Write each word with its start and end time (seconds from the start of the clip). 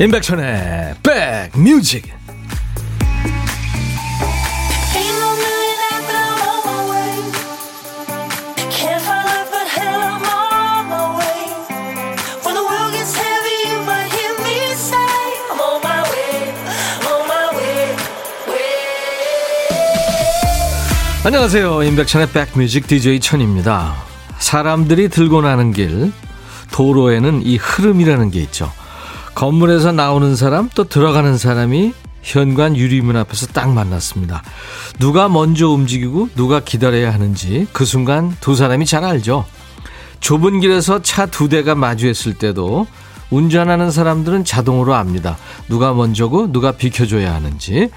임백천의 0.00 0.94
백뮤직. 1.02 2.06
안녕하세요. 21.24 21.82
임백천의 21.82 22.28
백뮤직 22.30 22.86
DJ 22.86 23.18
천입니다. 23.18 23.96
사람들이 24.38 25.08
들고 25.08 25.42
나는 25.42 25.72
길 25.72 26.12
도로에는 26.70 27.42
이 27.42 27.56
흐름이라는 27.56 28.30
게 28.30 28.40
있죠 28.42 28.72
건물에서 29.38 29.92
나오는 29.92 30.34
사람 30.34 30.68
또 30.74 30.82
들어가는 30.82 31.38
사람이 31.38 31.92
현관 32.22 32.76
유리문 32.76 33.16
앞에서 33.16 33.46
딱 33.46 33.70
만났습니다. 33.70 34.42
누가 34.98 35.28
먼저 35.28 35.68
움직이고 35.68 36.30
누가 36.34 36.58
기다려야 36.58 37.14
하는지 37.14 37.68
그 37.72 37.84
순간 37.84 38.34
두 38.40 38.56
사람이 38.56 38.84
잘 38.84 39.04
알죠. 39.04 39.46
좁은 40.18 40.58
길에서 40.58 41.02
차 41.02 41.26
두 41.26 41.48
대가 41.48 41.76
마주했을 41.76 42.34
때도 42.34 42.88
운전하는 43.30 43.92
사람들은 43.92 44.44
자동으로 44.44 44.94
압니다. 44.96 45.36
누가 45.68 45.94
먼저고 45.94 46.50
누가 46.50 46.72
비켜줘야 46.72 47.32
하는지. 47.32 47.90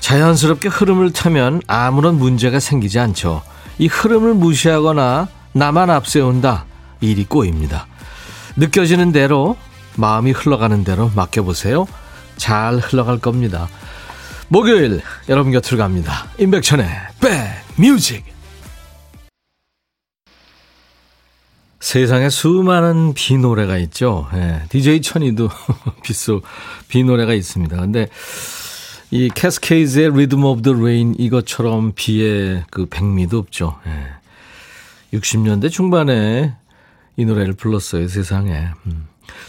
자연스럽게 0.00 0.68
흐름을 0.68 1.14
타면 1.14 1.62
아무런 1.66 2.18
문제가 2.18 2.60
생기지 2.60 2.98
않죠. 2.98 3.40
이 3.78 3.86
흐름을 3.86 4.34
무시하거나 4.34 5.28
나만 5.52 5.88
앞세운다. 5.88 6.66
일이 7.00 7.24
꼬입니다. 7.24 7.86
느껴지는 8.56 9.12
대로 9.12 9.56
마음이 9.98 10.30
흘러가는 10.30 10.84
대로 10.84 11.10
맡겨보세요. 11.14 11.86
잘 12.36 12.78
흘러갈 12.78 13.18
겁니다. 13.18 13.68
목요일 14.48 15.02
여러분 15.28 15.52
곁으로 15.52 15.76
갑니다. 15.76 16.26
임백천의 16.38 16.88
백뮤직 17.76 18.24
세상에 21.80 22.28
수많은 22.28 23.14
비 23.14 23.36
노래가 23.36 23.76
있죠. 23.78 24.28
예, 24.34 24.62
DJ 24.68 25.02
천이도 25.02 25.48
빗소 26.02 26.42
비 26.88 27.04
노래가 27.04 27.34
있습니다. 27.34 27.76
근데 27.76 28.08
이 29.10 29.30
캐스케이즈의 29.34 30.10
Rhythm 30.14 30.44
of 30.44 30.62
the 30.62 30.72
Rain 30.72 31.14
이것처럼 31.18 31.92
비의 31.94 32.64
그 32.70 32.86
백미도 32.86 33.38
없죠. 33.38 33.78
예. 33.86 35.16
60년대 35.16 35.70
중반에 35.70 36.54
이 37.16 37.24
노래를 37.24 37.54
불렀어요, 37.54 38.06
세상에. 38.08 38.68
음. 38.86 39.06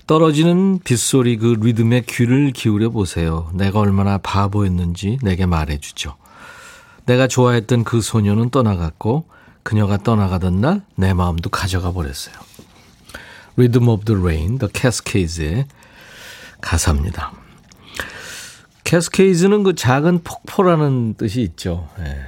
떨어지는 0.07 0.79
빗소리 0.83 1.37
그 1.37 1.55
리듬에 1.59 2.01
귀를 2.07 2.51
기울여 2.51 2.89
보세요. 2.89 3.49
내가 3.53 3.79
얼마나 3.79 4.17
바보였는지 4.17 5.19
내게 5.21 5.45
말해주죠. 5.45 6.15
내가 7.05 7.27
좋아했던 7.27 7.83
그 7.83 8.01
소녀는 8.01 8.49
떠나갔고 8.49 9.25
그녀가 9.63 9.97
떠나가던 9.97 10.61
날 10.61 10.81
내 10.95 11.13
마음도 11.13 11.49
가져가 11.49 11.91
버렸어요. 11.91 12.35
Rhythm 13.57 13.89
of 13.89 14.05
the 14.05 14.19
Rain, 14.19 14.57
The 14.57 14.71
Cascades의 14.73 15.65
가사입니다. 16.61 17.33
캐스케이즈는 18.83 19.63
그 19.63 19.75
작은 19.75 20.23
폭포라는 20.23 21.13
뜻이 21.15 21.41
있죠. 21.41 21.87
예. 21.99 22.19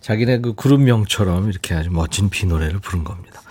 자기네 0.00 0.38
그 0.38 0.54
그룹명처럼 0.54 1.50
이렇게 1.50 1.74
아주 1.74 1.90
멋진 1.90 2.30
비 2.30 2.46
노래를 2.46 2.78
부른 2.78 3.02
겁니다. 3.04 3.42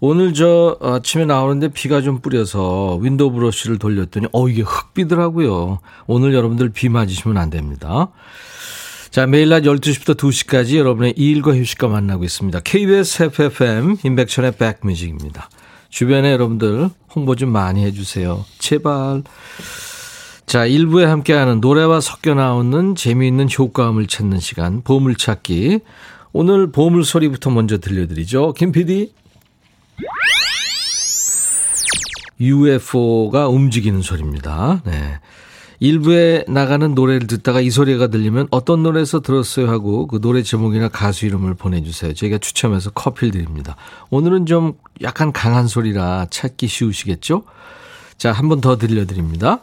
오늘 0.00 0.32
저 0.32 0.78
아침에 0.80 1.26
나오는데 1.26 1.68
비가 1.68 2.00
좀 2.00 2.20
뿌려서 2.20 2.96
윈도우 3.02 3.32
브러쉬를 3.32 3.78
돌렸더니 3.78 4.28
어 4.32 4.48
이게 4.48 4.62
흙비더라고요. 4.62 5.80
오늘 6.06 6.32
여러분들 6.32 6.70
비 6.70 6.88
맞으시면 6.88 7.36
안 7.36 7.50
됩니다. 7.50 8.08
자, 9.10 9.26
매일 9.26 9.48
낮 9.48 9.62
12시부터 9.62 10.16
2시까지 10.16 10.76
여러분의 10.76 11.14
일과 11.16 11.54
휴식과 11.54 11.88
만나고 11.88 12.24
있습니다. 12.24 12.60
KBS 12.60 13.24
FFM 13.24 13.96
인백천의 14.04 14.52
백뮤직입니다. 14.52 15.50
주변에 15.88 16.32
여러분들 16.32 16.88
홍보 17.14 17.34
좀 17.34 17.50
많이 17.50 17.84
해주세요. 17.84 18.44
제발. 18.58 19.24
자, 20.46 20.66
1부에 20.66 21.04
함께하는 21.04 21.60
노래와 21.60 22.00
섞여 22.00 22.34
나오는 22.34 22.94
재미있는 22.94 23.48
효과음을 23.50 24.06
찾는 24.06 24.38
시간, 24.38 24.82
보물찾기. 24.82 25.80
오늘 26.32 26.70
보물 26.70 27.04
소리부터 27.04 27.50
먼저 27.50 27.78
들려드리죠. 27.78 28.54
김 28.54 28.70
PD. 28.70 29.12
UFO가 32.40 33.48
움직이는 33.48 34.02
소리입니다. 34.02 34.82
네. 34.84 35.20
일부에 35.82 36.44
나가는 36.46 36.94
노래를 36.94 37.26
듣다가 37.26 37.60
이 37.62 37.70
소리가 37.70 38.08
들리면 38.08 38.48
어떤 38.50 38.82
노래에서 38.82 39.20
들었어요 39.20 39.70
하고 39.70 40.06
그 40.06 40.20
노래 40.20 40.42
제목이나 40.42 40.88
가수 40.88 41.24
이름을 41.24 41.54
보내주세요. 41.54 42.12
저희가 42.12 42.36
추첨해서 42.38 42.90
커피를 42.90 43.30
드립니다. 43.32 43.76
오늘은 44.10 44.44
좀 44.44 44.74
약간 45.02 45.32
강한 45.32 45.66
소리라 45.68 46.26
찾기 46.30 46.66
쉬우시겠죠? 46.66 47.44
자, 48.18 48.32
한 48.32 48.48
번 48.50 48.60
더 48.60 48.76
들려드립니다. 48.76 49.60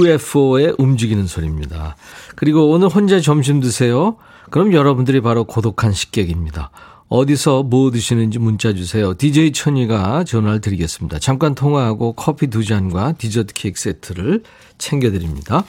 UFO의 0.00 0.74
움직이는 0.78 1.26
소리입니다. 1.26 1.96
그리고 2.36 2.70
오늘 2.70 2.88
혼자 2.88 3.20
점심 3.20 3.60
드세요? 3.60 4.16
그럼 4.50 4.72
여러분들이 4.72 5.20
바로 5.20 5.44
고독한 5.44 5.92
식객입니다. 5.92 6.70
어디서 7.08 7.64
뭐 7.64 7.90
드시는지 7.90 8.38
문자 8.38 8.72
주세요. 8.72 9.14
DJ 9.14 9.52
천이가 9.52 10.24
전화를 10.24 10.60
드리겠습니다. 10.60 11.18
잠깐 11.18 11.54
통화하고 11.54 12.14
커피 12.14 12.48
두 12.48 12.64
잔과 12.64 13.12
디저트 13.12 13.52
케이크 13.54 13.78
세트를 13.80 14.42
챙겨드립니다. 14.78 15.64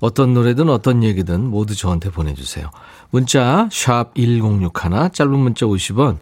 어떤 0.00 0.34
노래든 0.34 0.68
어떤 0.68 1.04
얘기든 1.04 1.48
모두 1.48 1.76
저한테 1.76 2.10
보내주세요. 2.10 2.70
문자 3.10 3.68
1061, 3.70 5.12
짧은 5.12 5.38
문자 5.38 5.66
50원, 5.66 6.18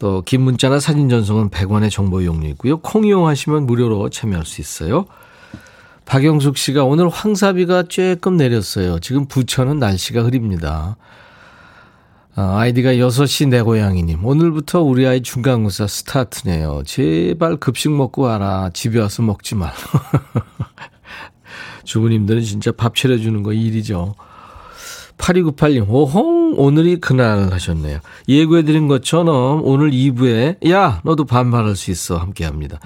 또 0.00 0.22
긴 0.24 0.40
문자나 0.42 0.80
사진 0.80 1.08
전송은 1.08 1.50
100원의 1.50 1.90
정보 1.90 2.20
이용료 2.20 2.48
있고요. 2.48 2.78
콩 2.78 3.04
이용하시면 3.06 3.66
무료로 3.66 4.08
참여할 4.10 4.44
수 4.46 4.60
있어요. 4.60 5.06
박영숙 6.06 6.56
씨가 6.56 6.84
오늘 6.84 7.08
황사비가 7.08 7.84
조금 7.84 8.36
내렸어요. 8.36 8.98
지금 8.98 9.26
부천은 9.26 9.78
날씨가 9.78 10.22
흐립니다. 10.24 10.96
아, 12.36 12.58
아이디가 12.60 12.92
6시 12.92 13.48
내 13.48 13.60
고양이님. 13.60 14.24
오늘부터 14.24 14.82
우리 14.82 15.06
아이 15.06 15.20
중간고사 15.20 15.86
스타트네요. 15.88 16.82
제발 16.86 17.56
급식 17.56 17.90
먹고 17.90 18.22
와라. 18.22 18.70
집에 18.72 19.00
와서 19.00 19.22
먹지 19.22 19.56
말. 19.56 19.72
주부님들은 21.84 22.42
진짜 22.42 22.70
밥 22.70 22.94
차려주는 22.94 23.42
거 23.42 23.52
일이죠. 23.52 24.14
8298님, 25.18 25.88
오홍, 25.88 26.54
오늘이 26.56 26.96
그날 27.00 27.52
하셨네요. 27.52 27.98
예고해드린 28.28 28.88
것처럼 28.88 29.62
오늘 29.64 29.90
2부에, 29.90 30.70
야, 30.70 31.00
너도 31.04 31.24
반말할 31.26 31.76
수 31.76 31.90
있어. 31.90 32.16
함께 32.16 32.44
합니다. 32.44 32.78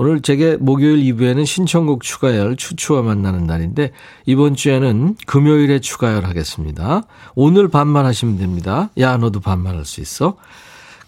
오늘 0.00 0.22
제게 0.22 0.56
목요일 0.56 1.02
2부에는 1.12 1.44
신청곡 1.44 2.04
추가열 2.04 2.54
추추와 2.54 3.02
만나는 3.02 3.48
날인데 3.48 3.90
이번 4.26 4.54
주에는 4.54 5.16
금요일에 5.26 5.80
추가열 5.80 6.24
하겠습니다. 6.24 7.02
오늘 7.34 7.66
반말하시면 7.66 8.38
됩니다. 8.38 8.90
야 8.96 9.16
너도 9.16 9.40
반말할 9.40 9.84
수 9.84 10.00
있어. 10.00 10.36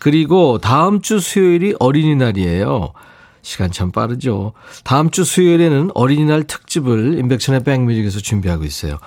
그리고 0.00 0.58
다음 0.58 1.02
주 1.02 1.20
수요일이 1.20 1.76
어린이날이에요. 1.78 2.92
시간 3.42 3.70
참 3.70 3.92
빠르죠. 3.92 4.54
다음 4.82 5.10
주 5.10 5.22
수요일에는 5.22 5.92
어린이날 5.94 6.42
특집을 6.42 7.16
인백천의 7.16 7.62
백뮤직에서 7.62 8.18
준비하고 8.18 8.64
있어요. 8.64 8.98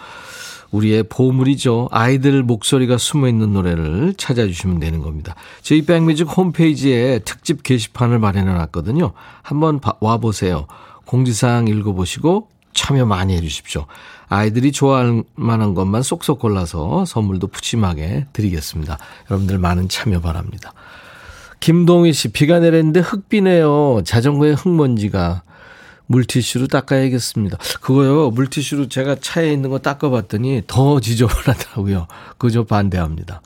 우리의 0.73 1.03
보물이죠. 1.03 1.87
아이들 1.91 2.43
목소리가 2.43 2.97
숨어 2.97 3.27
있는 3.27 3.53
노래를 3.53 4.15
찾아주시면 4.17 4.79
되는 4.79 5.01
겁니다. 5.01 5.35
저희 5.61 5.85
백뮤직 5.85 6.27
홈페이지에 6.35 7.19
특집 7.19 7.63
게시판을 7.63 8.19
마련해 8.19 8.51
놨거든요. 8.53 9.13
한번 9.43 9.79
와보세요. 10.01 10.67
공지사항 11.05 11.67
읽어보시고 11.67 12.49
참여 12.73 13.05
많이 13.05 13.35
해주십시오. 13.35 13.85
아이들이 14.27 14.71
좋아할 14.71 15.23
만한 15.35 15.75
것만 15.75 16.01
쏙쏙 16.01 16.39
골라서 16.39 17.05
선물도 17.05 17.47
푸짐하게 17.47 18.27
드리겠습니다. 18.33 18.97
여러분들 19.29 19.59
많은 19.59 19.89
참여 19.89 20.21
바랍니다. 20.21 20.73
김동희 21.59 22.13
씨, 22.13 22.29
비가 22.29 22.59
내렸는데 22.59 22.99
흙비네요. 22.99 24.01
자전거에 24.03 24.53
흙먼지가. 24.53 25.43
물티슈로 26.07 26.67
닦아야겠습니다. 26.67 27.57
그거요, 27.81 28.29
물티슈로 28.31 28.89
제가 28.89 29.15
차에 29.19 29.51
있는 29.51 29.69
거 29.69 29.79
닦아봤더니 29.79 30.63
더 30.67 30.99
지저분하더라고요. 30.99 32.07
그저 32.37 32.63
반대합니다. 32.63 33.41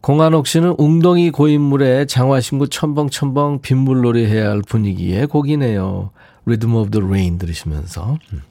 공한옥 0.00 0.46
씨는 0.46 0.74
웅덩이 0.76 1.30
고인물에 1.30 2.04
장화신구 2.06 2.68
첨벙첨벙 2.68 3.60
빗물놀이 3.62 4.26
해야 4.26 4.50
할 4.50 4.60
분위기의 4.60 5.26
곡이네요. 5.26 6.10
Rhythm 6.46 6.76
of 6.76 6.90
the 6.90 7.06
Rain 7.06 7.38
들으시면서. 7.38 8.18
음. 8.32 8.42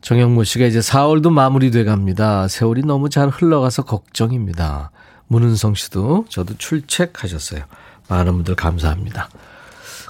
정영모 0.00 0.44
씨가 0.44 0.66
이제 0.66 0.80
4월도 0.80 1.30
마무리돼 1.30 1.84
갑니다. 1.84 2.48
세월이 2.48 2.82
너무 2.82 3.08
잘 3.08 3.28
흘러가서 3.28 3.84
걱정입니다. 3.84 4.90
문은성 5.28 5.74
씨도 5.74 6.26
저도 6.28 6.56
출첵하셨어요. 6.58 7.64
많은 8.08 8.32
분들 8.34 8.56
감사합니다. 8.56 9.28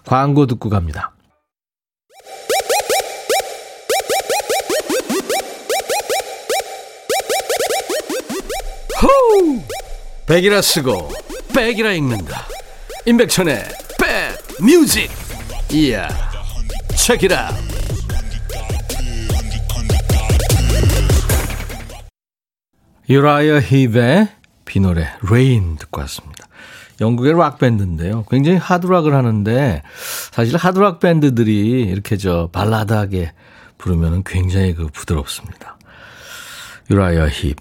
광고 0.05 0.47
듣고 0.47 0.71
갑니다. 0.71 1.12
백이라 10.27 10.63
쓰고 10.63 11.11
백이라 11.55 11.93
읽는다. 11.93 12.47
임백천의 13.07 13.65
백 13.99 14.63
뮤직. 14.65 15.11
이야. 15.73 16.09
체키라. 16.97 17.51
유라이어 23.09 23.61
힙의 23.61 24.29
비노래 24.65 25.09
Rain 25.31 25.77
듣고 25.77 26.01
왔습니다. 26.03 26.47
영국의 27.01 27.37
락 27.37 27.59
밴드인데요. 27.59 28.25
굉장히 28.31 28.59
하드락을 28.59 29.15
하는데 29.15 29.83
사실 30.31 30.57
하드락 30.57 31.01
밴드들이 31.01 31.83
이렇게 31.83 32.17
저 32.17 32.49
발라드하게 32.53 33.33
부르면 33.77 34.23
굉장히 34.25 34.75
그 34.75 34.87
부드럽습니다. 34.87 35.77
유라이어 36.91 37.29
힙 37.29 37.57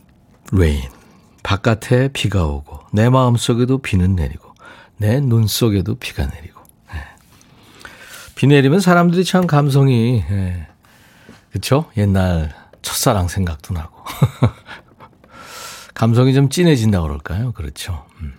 Rain 0.54 0.82
바깥에 1.44 2.10
비가 2.10 2.46
오고 2.46 2.80
내 2.94 3.10
마음속에도 3.10 3.80
비는 3.80 4.16
내리고 4.16 4.54
내 4.98 5.20
눈 5.22 5.48
속에도 5.48 5.96
비가 5.96 6.26
내리고 6.28 6.62
네. 6.94 7.00
비 8.36 8.48
내리면 8.48 8.80
사람들이 8.80 9.24
참 9.26 9.48
감성이 9.48 10.24
네. 10.30 10.68
그쵸? 11.52 11.86
옛날 11.98 12.54
첫사랑 12.82 13.28
생각도 13.28 13.74
나고 13.74 14.04
감성이 15.94 16.34
좀 16.34 16.50
진해진다 16.50 17.02
그럴까요? 17.02 17.52
그렇죠. 17.52 18.06
음. 18.22 18.34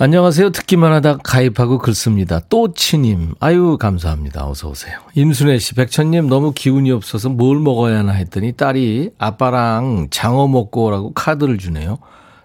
안녕하세요. 0.00 0.50
듣기만 0.50 0.92
하다 0.92 1.16
가입하고 1.24 1.78
글 1.78 1.92
씁니다. 1.92 2.38
또치님. 2.48 3.34
아유, 3.40 3.76
감사합니다. 3.80 4.48
어서 4.48 4.68
오세요. 4.68 4.96
임순애 5.16 5.58
씨, 5.58 5.74
백천님 5.74 6.28
너무 6.28 6.52
기운이 6.52 6.92
없어서 6.92 7.28
뭘 7.30 7.58
먹어야 7.58 7.98
하나 7.98 8.12
했더니 8.12 8.52
딸이 8.52 9.10
아빠랑 9.18 10.06
장어 10.12 10.46
먹고 10.46 10.84
오라고 10.84 11.12
카드를 11.14 11.58
주네요. 11.58 11.98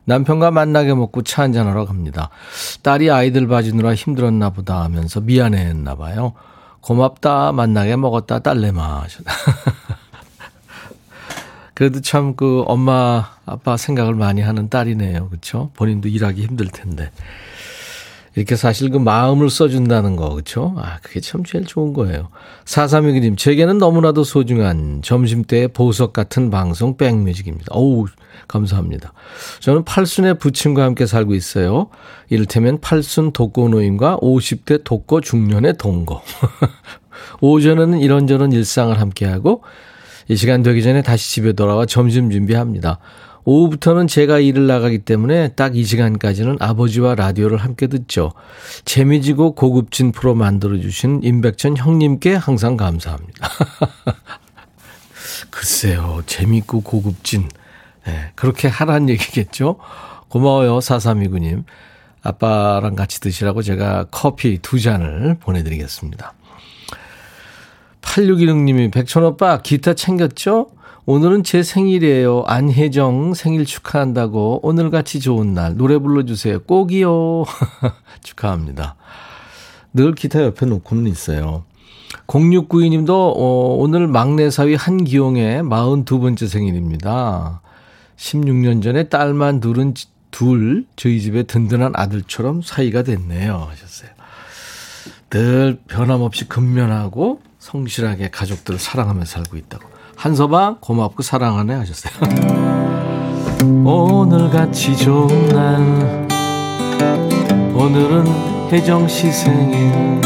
남편과 0.05 0.49
만나게 0.49 0.95
먹고 0.95 1.21
차 1.21 1.43
한잔하러 1.43 1.85
갑니다. 1.85 2.31
딸이 2.81 3.11
아이들 3.11 3.47
봐주느라 3.47 3.93
힘들었나 3.93 4.49
보다 4.49 4.81
하면서 4.81 5.21
미안해 5.21 5.59
했나 5.59 5.93
봐요. 5.93 6.33
고맙다, 6.81 7.51
만나게 7.51 7.97
먹었다, 7.97 8.39
딸내마. 8.39 9.03
그래도 11.73 12.01
참 12.01 12.35
그 12.35 12.63
엄마, 12.67 13.31
아빠 13.45 13.77
생각을 13.77 14.15
많이 14.15 14.41
하는 14.41 14.69
딸이네요. 14.69 15.29
그렇죠? 15.29 15.71
본인도 15.75 16.07
일하기 16.09 16.43
힘들 16.43 16.67
텐데. 16.67 17.11
이렇게 18.35 18.55
사실 18.55 18.89
그 18.89 18.97
마음을 18.97 19.49
써준다는 19.51 20.15
거, 20.15 20.29
그렇죠? 20.31 20.73
아, 20.77 20.97
그게 21.03 21.19
참 21.19 21.43
제일 21.43 21.65
좋은 21.65 21.93
거예요. 21.93 22.29
4362님, 22.65 23.37
제게는 23.37 23.77
너무나도 23.77 24.23
소중한 24.23 25.01
점심때의 25.03 25.67
보석 25.67 26.13
같은 26.13 26.49
방송 26.49 26.97
백뮤직입니다. 26.97 27.67
어우, 27.69 28.07
감사합니다. 28.47 29.13
저는 29.59 29.83
팔순의 29.85 30.39
부친과 30.39 30.83
함께 30.83 31.05
살고 31.05 31.35
있어요. 31.35 31.89
이를테면 32.29 32.81
팔순 32.81 33.33
독거 33.33 33.69
노인과 33.69 34.17
50대 34.17 34.83
독거 34.83 35.21
중년의 35.21 35.77
동거. 35.77 36.23
오전에는 37.41 37.99
이런저런 37.99 38.51
일상을 38.51 38.99
함께하고 38.99 39.63
이 40.27 40.35
시간 40.35 40.63
되기 40.63 40.81
전에 40.83 41.01
다시 41.01 41.31
집에 41.33 41.53
돌아와 41.53 41.85
점심 41.85 42.29
준비합니다. 42.29 42.99
오후부터는 43.45 44.07
제가 44.07 44.39
일을 44.39 44.67
나가기 44.67 44.99
때문에 44.99 45.49
딱 45.49 45.75
이 45.75 45.83
시간까지는 45.83 46.57
아버지와 46.59 47.15
라디오를 47.15 47.57
함께 47.57 47.87
듣죠. 47.87 48.31
재미지고 48.85 49.53
고급진 49.55 50.11
프로 50.11 50.35
만들어주신 50.35 51.21
임백천 51.23 51.77
형님께 51.77 52.35
항상 52.35 52.77
감사합니다. 52.77 53.49
글쎄요, 55.49 56.21
재밌고 56.25 56.81
고급진. 56.81 57.49
네, 58.05 58.31
그렇게 58.35 58.67
하란 58.67 59.09
얘기겠죠? 59.09 59.77
고마워요, 60.29 60.79
4329님. 60.79 61.63
아빠랑 62.21 62.95
같이 62.95 63.19
드시라고 63.19 63.61
제가 63.61 64.05
커피 64.11 64.59
두 64.61 64.79
잔을 64.79 65.37
보내드리겠습니다. 65.39 66.33
8616님이 68.03 68.91
백천오빠 68.91 69.61
기타 69.61 69.93
챙겼죠? 69.93 70.67
오늘은 71.05 71.43
제 71.43 71.63
생일이에요. 71.63 72.43
안혜정 72.45 73.33
생일 73.33 73.65
축하한다고 73.65 74.61
오늘같이 74.63 75.19
좋은 75.19 75.53
날 75.53 75.75
노래 75.75 75.97
불러주세요. 75.97 76.59
꼭이요. 76.63 77.43
축하합니다. 78.23 78.95
늘 79.93 80.13
기타 80.13 80.43
옆에 80.43 80.65
놓고는 80.65 81.07
있어요. 81.07 81.65
0692님도 82.27 83.09
어, 83.09 83.75
오늘 83.77 84.07
막내 84.07 84.49
사위 84.49 84.75
한기용의 84.75 85.63
42번째 85.63 86.47
생일입니다. 86.47 87.61
16년 88.15 88.81
전에 88.81 89.09
딸만 89.09 89.59
둘은 89.59 89.95
둘 90.31 90.85
저희 90.95 91.19
집에 91.19 91.43
든든한 91.43 91.93
아들처럼 91.95 92.61
사이가 92.61 93.03
됐네요 93.03 93.67
하셨어요. 93.69 94.09
늘 95.29 95.79
변함없이 95.87 96.47
근면하고 96.47 97.41
성실하게 97.63 98.29
가족들을 98.29 98.77
사랑하며 98.77 99.23
살고 99.23 99.55
있다고. 99.55 99.87
한서방 100.17 100.79
고맙고 100.81 101.23
사랑하네 101.23 101.73
하셨어요. 101.75 102.13
오늘같이 103.87 104.97
좋은 104.97 105.47
날 105.47 106.27
오늘은 107.73 108.25
혜정 108.69 109.07
씨 109.07 109.31
생일 109.31 110.21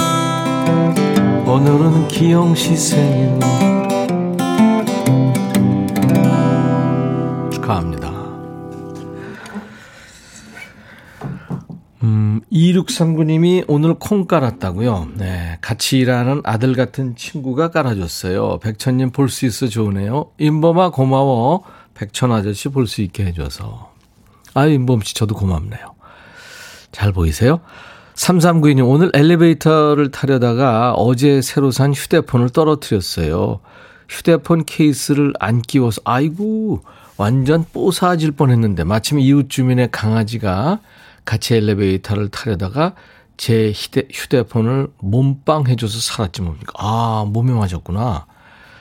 오늘은 1.45 2.07
기영 2.07 2.55
씨 2.55 2.75
생일 2.75 3.66
6639님이 12.87 13.65
오늘 13.67 13.93
콩 13.95 14.25
깔았다고요. 14.25 15.09
네, 15.15 15.57
같이 15.61 15.99
일하는 15.99 16.41
아들 16.43 16.73
같은 16.73 17.15
친구가 17.15 17.69
깔아줬어요. 17.69 18.59
백천님 18.59 19.11
볼 19.11 19.29
수 19.29 19.45
있어 19.45 19.67
좋으네요. 19.67 20.31
임범아 20.39 20.91
고마워. 20.91 21.63
백천 21.93 22.31
아저씨 22.31 22.69
볼 22.69 22.87
수 22.87 23.01
있게 23.01 23.25
해줘서. 23.25 23.91
아, 24.53 24.65
임범 24.65 25.01
씨 25.01 25.13
저도 25.13 25.35
고맙네요. 25.35 25.95
잘 26.91 27.11
보이세요? 27.11 27.59
3392님 28.15 28.89
오늘 28.89 29.11
엘리베이터를 29.13 30.09
타려다가 30.09 30.93
어제 30.93 31.41
새로 31.41 31.69
산 31.69 31.93
휴대폰을 31.93 32.49
떨어뜨렸어요. 32.49 33.59
휴대폰 34.09 34.63
케이스를 34.65 35.33
안 35.39 35.61
끼워서 35.61 36.01
아이고 36.05 36.81
완전 37.17 37.65
뽀사질 37.71 38.31
뻔했는데 38.31 38.85
마침 38.85 39.19
이웃 39.19 39.49
주민의 39.49 39.89
강아지가 39.91 40.79
같이 41.27 41.55
엘리베이터를 41.55 42.29
타려다가 42.29 42.95
제 43.35 43.71
휴대, 43.75 44.07
휴대폰을 44.09 44.87
몸빵 44.99 45.67
해줘서 45.67 45.99
살았지 45.99 46.41
뭡니까. 46.41 46.71
아, 46.77 47.29
맞았구나. 47.31 48.25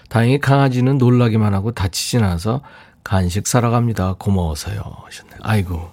다행히 0.08 0.38
강아지는 0.38 0.96
놀라기만 0.96 1.52
하고 1.54 1.72
다치진 1.72 2.22
않아서 2.22 2.62
간식 3.02 3.48
사러 3.48 3.70
갑니다. 3.70 4.14
고마워서요. 4.18 4.78
하셨네. 4.78 5.30
아이고, 5.42 5.90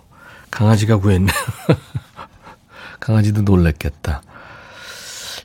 강아지가 0.51 0.97
구했네. 0.97 1.31
강아지도 3.01 3.41
놀랬겠다. 3.41 4.21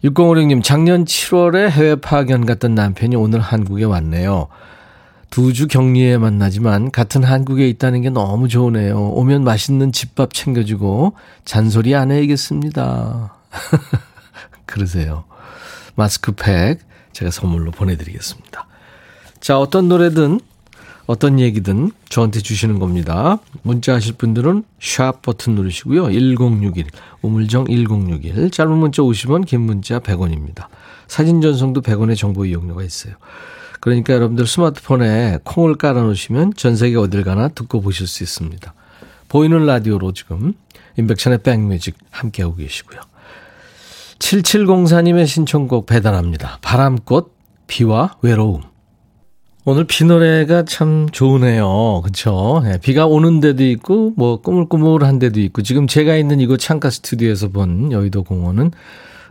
6056님, 0.04 0.62
작년 0.62 1.06
7월에 1.06 1.70
해외 1.70 1.96
파견 1.96 2.44
갔던 2.44 2.74
남편이 2.74 3.16
오늘 3.16 3.40
한국에 3.40 3.84
왔네요. 3.84 4.48
두 5.30 5.52
주 5.52 5.66
격리에 5.68 6.18
만나지만 6.18 6.90
같은 6.90 7.22
한국에 7.22 7.68
있다는 7.68 8.02
게 8.02 8.10
너무 8.10 8.48
좋으네요. 8.48 8.98
오면 9.10 9.44
맛있는 9.44 9.92
집밥 9.92 10.34
챙겨주고 10.34 11.14
잔소리 11.44 11.94
안 11.94 12.10
해야겠습니다. 12.10 13.34
그러세요. 14.66 15.24
마스크팩 15.94 16.80
제가 17.12 17.30
선물로 17.30 17.70
보내드리겠습니다. 17.72 18.66
자, 19.40 19.58
어떤 19.58 19.88
노래든 19.88 20.40
어떤 21.06 21.40
얘기든 21.40 21.90
저한테 22.10 22.40
주시는 22.40 22.78
겁니다. 22.78 23.38
문자 23.62 23.94
하실 23.94 24.12
분들은 24.14 24.62
샵 24.78 25.22
버튼 25.22 25.54
누르시고요. 25.54 26.12
1061, 26.12 26.84
우물정 27.22 27.64
1061, 27.66 28.50
짧은 28.50 28.70
문자 28.76 29.02
50원, 29.02 29.46
긴 29.46 29.62
문자 29.62 30.00
100원입니다. 30.00 30.66
사진 31.06 31.40
전송도 31.40 31.80
100원의 31.80 32.16
정보 32.16 32.44
이용료가 32.44 32.82
있어요. 32.82 33.14
그러니까 33.80 34.12
여러분들 34.14 34.46
스마트폰에 34.46 35.38
콩을 35.44 35.76
깔아놓으시면 35.76 36.54
전 36.56 36.76
세계 36.76 36.96
어딜 36.96 37.24
가나 37.24 37.48
듣고 37.48 37.80
보실 37.80 38.06
수 38.06 38.22
있습니다. 38.22 38.74
보이는 39.28 39.66
라디오로 39.66 40.12
지금 40.12 40.54
임백천의 40.96 41.42
백뮤직 41.42 41.96
함께하고 42.10 42.56
계시고요. 42.56 43.00
7704님의 44.18 45.26
신청곡 45.26 45.86
배달합니다. 45.86 46.58
바람꽃, 46.60 47.32
비와 47.66 48.16
외로움. 48.22 48.62
오늘 49.64 49.84
비 49.84 50.04
노래가 50.04 50.64
참 50.64 51.08
좋으네요. 51.12 52.00
그쵸? 52.02 52.62
네, 52.64 52.78
비가 52.80 53.06
오는 53.06 53.40
데도 53.40 53.62
있고, 53.64 54.14
뭐, 54.16 54.40
꾸물꾸물한 54.40 55.18
데도 55.18 55.40
있고, 55.40 55.62
지금 55.62 55.86
제가 55.86 56.16
있는 56.16 56.40
이곳 56.40 56.56
창가 56.58 56.88
스튜디오에서 56.90 57.48
본 57.48 57.92
여의도 57.92 58.24
공원은 58.24 58.70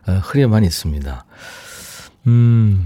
어, 0.08 0.12
흐려만 0.24 0.63
있습니다. 0.63 1.25
음, 2.27 2.86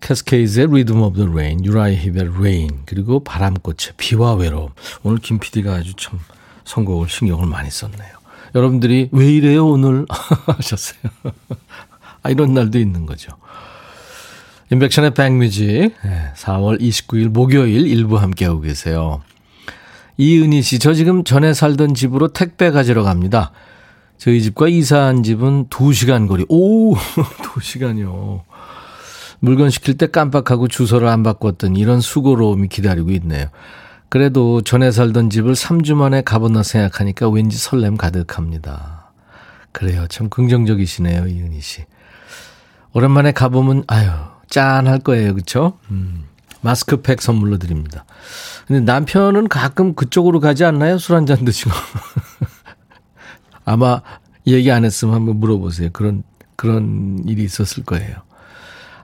캐스케이즈의 0.00 0.66
Rhythm 0.66 1.02
of 1.02 1.16
the 1.16 1.30
Rain, 1.30 1.64
유라이어 1.64 1.96
힙의 1.96 2.30
Rain, 2.36 2.82
그리고 2.86 3.22
바람꽃의 3.24 3.94
비와 3.96 4.34
외로움. 4.34 4.70
오늘 5.02 5.18
김 5.18 5.38
PD가 5.38 5.74
아주 5.74 5.94
참 5.96 6.18
선곡을 6.64 7.08
신경을 7.08 7.46
많이 7.46 7.70
썼네요. 7.70 8.16
여러분들이 8.54 9.08
왜 9.12 9.32
이래요 9.32 9.66
오늘 9.66 10.06
하셨어요. 10.46 10.98
아, 12.22 12.30
이런 12.30 12.54
날도 12.54 12.78
있는 12.78 13.06
거죠. 13.06 13.32
인백션의 14.70 15.14
백뮤직 15.14 15.94
4월 16.36 16.80
29일 16.80 17.28
목요일 17.28 17.86
일부 17.86 18.18
함께하고 18.18 18.60
계세요. 18.60 19.22
이은희 20.16 20.62
씨, 20.62 20.78
저 20.78 20.94
지금 20.94 21.24
전에 21.24 21.52
살던 21.52 21.94
집으로 21.94 22.28
택배 22.28 22.70
가지러 22.70 23.02
갑니다. 23.02 23.52
저희 24.18 24.40
집과 24.42 24.68
이사한 24.68 25.22
집은 25.22 25.66
2시간 25.68 26.26
거리. 26.26 26.44
오, 26.48 26.94
2시간이요. 26.96 28.42
물건 29.40 29.70
시킬 29.70 29.96
때 29.96 30.06
깜빡하고 30.06 30.68
주소를 30.68 31.08
안 31.08 31.22
바꿨던 31.22 31.76
이런 31.76 32.00
수고로움이 32.00 32.68
기다리고 32.68 33.10
있네요. 33.12 33.48
그래도 34.08 34.62
전에 34.62 34.90
살던 34.92 35.30
집을 35.30 35.54
3주 35.54 35.94
만에 35.94 36.22
가보나 36.22 36.62
생각하니까 36.62 37.28
왠지 37.28 37.56
설렘 37.58 37.96
가득합니다. 37.96 39.12
그래요. 39.72 40.06
참 40.08 40.28
긍정적이시네요, 40.28 41.26
이은희 41.26 41.60
씨. 41.60 41.84
오랜만에 42.92 43.32
가보면, 43.32 43.84
아유, 43.88 44.08
짠할 44.48 45.00
거예요. 45.00 45.34
그쵸? 45.34 45.78
음, 45.90 46.24
마스크팩 46.62 47.20
선물로 47.20 47.58
드립니다. 47.58 48.06
근데 48.66 48.80
남편은 48.80 49.48
가끔 49.48 49.94
그쪽으로 49.94 50.40
가지 50.40 50.64
않나요? 50.64 50.96
술 50.98 51.14
한 51.16 51.26
잔 51.26 51.44
드시고. 51.44 51.70
아마 53.64 54.00
얘기 54.46 54.70
안 54.70 54.84
했으면 54.84 55.14
한번 55.14 55.36
물어보세요. 55.40 55.90
그런, 55.92 56.22
그런 56.54 57.18
일이 57.26 57.44
있었을 57.44 57.82
거예요. 57.84 58.16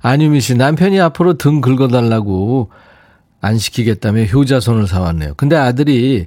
안유미 0.03 0.41
씨, 0.41 0.57
남편이 0.57 1.01
앞으로 1.01 1.35
등 1.35 1.61
긁어달라고 1.61 2.71
안 3.41 3.59
시키겠다며 3.59 4.25
효자손을 4.25 4.87
사왔네요. 4.87 5.35
근데 5.35 5.57
아들이 5.57 6.27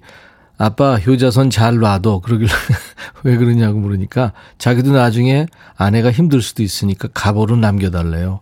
아빠 0.58 0.96
효자손 0.98 1.50
잘 1.50 1.78
놔둬. 1.78 2.22
그러길래 2.22 2.50
왜 3.24 3.38
그러냐고 3.38 3.80
물으니까 3.80 4.32
자기도 4.58 4.94
나중에 4.94 5.48
아내가 5.76 6.12
힘들 6.12 6.42
수도 6.42 6.64
있으니까 6.64 7.10
가보로 7.14 7.58
남겨달래요. 7.58 8.40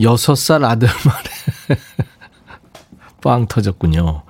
여섯 0.00 0.36
살 0.36 0.64
아들만에 0.64 1.30
빵 3.22 3.46
터졌군요. 3.46 4.22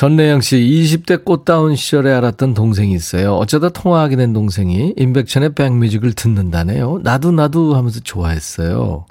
음. 0.00 0.10
전래영 0.10 0.40
씨, 0.40 0.56
20대 0.56 1.24
꽃다운 1.24 1.76
시절에 1.76 2.10
알았던 2.10 2.54
동생이 2.54 2.94
있어요. 2.94 3.34
어쩌다 3.34 3.68
통화하게 3.68 4.16
된 4.16 4.32
동생이 4.32 4.94
임백천의 4.96 5.54
백뮤직을 5.54 6.14
듣는다네요. 6.14 7.00
나도 7.02 7.32
나도 7.32 7.76
하면서 7.76 8.00
좋아했어요. 8.00 9.04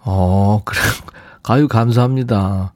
어, 0.00 0.62
그래. 0.64 0.80
가유 1.44 1.68
감사합니다. 1.68 2.72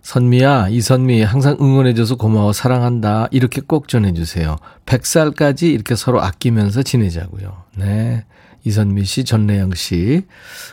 선미야, 0.00 0.68
이선미, 0.70 1.22
항상 1.22 1.58
응원해줘서 1.60 2.16
고마워, 2.16 2.54
사랑한다. 2.54 3.28
이렇게 3.30 3.60
꼭 3.60 3.88
전해주세요. 3.88 4.56
100살까지 4.86 5.64
이렇게 5.64 5.94
서로 5.94 6.22
아끼면서 6.22 6.82
지내자고요. 6.82 7.64
네. 7.76 8.24
이선미 8.64 9.04
씨, 9.04 9.24
전래영 9.24 9.74
씨, 9.74 10.22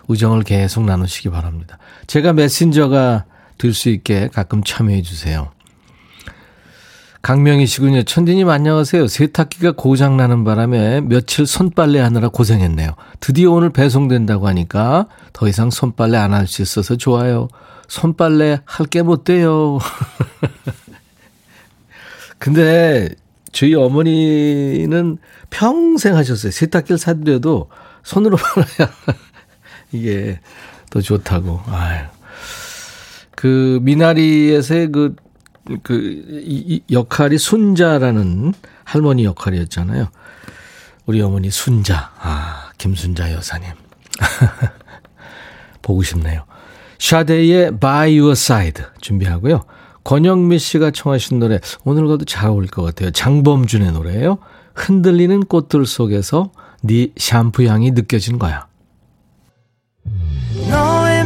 우정을 0.08 0.44
계속 0.44 0.86
나누시기 0.86 1.30
바랍니다. 1.30 1.78
제가 2.08 2.32
메신저가 2.32 3.26
될수 3.58 3.90
있게 3.90 4.30
가끔 4.34 4.64
참여해 4.64 5.02
주세요. 5.02 5.52
강명희 7.22 7.66
씨군요. 7.66 8.04
천디님 8.04 8.50
안녕하세요. 8.50 9.08
세탁기가 9.08 9.72
고장나는 9.72 10.44
바람에 10.44 11.02
며칠 11.02 11.48
손빨래 11.48 12.00
하느라 12.00 12.30
고생했네요. 12.30 12.92
드디어 13.20 13.52
오늘 13.52 13.72
배송된다고 13.72 14.48
하니까 14.48 15.08
더 15.34 15.48
이상 15.48 15.72
손빨래 15.72 16.18
안 16.18 16.34
할 16.34 16.46
수 16.48 16.62
있어서 16.62 16.96
좋아요. 16.98 17.48
손빨래 17.88 18.60
할 18.66 18.88
게 18.88 19.02
못 19.02 19.24
돼요. 19.24 19.80
근데 22.38 23.10
저희 23.52 23.74
어머니는 23.74 25.18
평생 25.50 26.16
하셨어요. 26.16 26.52
세탁기를 26.52 27.00
사드려도 27.00 27.70
손으로 28.04 28.38
말아야 28.56 28.94
이게 29.92 30.40
더 30.92 31.02
좋다고. 31.02 31.62
아유. 31.68 32.06
그 33.36 33.80
미나리에서의 33.82 34.92
그, 34.92 35.16
그, 35.84 36.42
이, 36.46 36.82
이 36.90 36.94
역할이 36.94 37.38
순자라는 37.38 38.54
할머니 38.84 39.26
역할이었잖아요. 39.26 40.08
우리 41.06 41.22
어머니 41.22 41.52
순자. 41.52 42.12
아, 42.20 42.72
김순자 42.78 43.32
여사님. 43.34 43.70
보고 45.82 46.02
싶네요. 46.02 46.46
샤데이의 46.98 47.80
By 47.80 48.18
Your 48.18 48.32
Side 48.32 48.84
준비하고요. 49.02 49.64
권영미 50.04 50.60
씨가 50.60 50.92
청하신 50.92 51.40
노래 51.40 51.60
오늘 51.84 52.08
가도 52.08 52.26
잘 52.26 52.50
어울릴 52.50 52.70
것 52.70 52.84
같아요. 52.84 53.12
장범준의 53.12 53.92
노래예요. 53.92 54.38
흔들리는 54.76 55.42
꽃들 55.46 55.86
속에서 55.86 56.52
네 56.82 57.10
샴푸 57.18 57.66
향이 57.66 57.92
느껴진 57.92 58.40
거야. 58.40 58.68
너의 60.04 60.45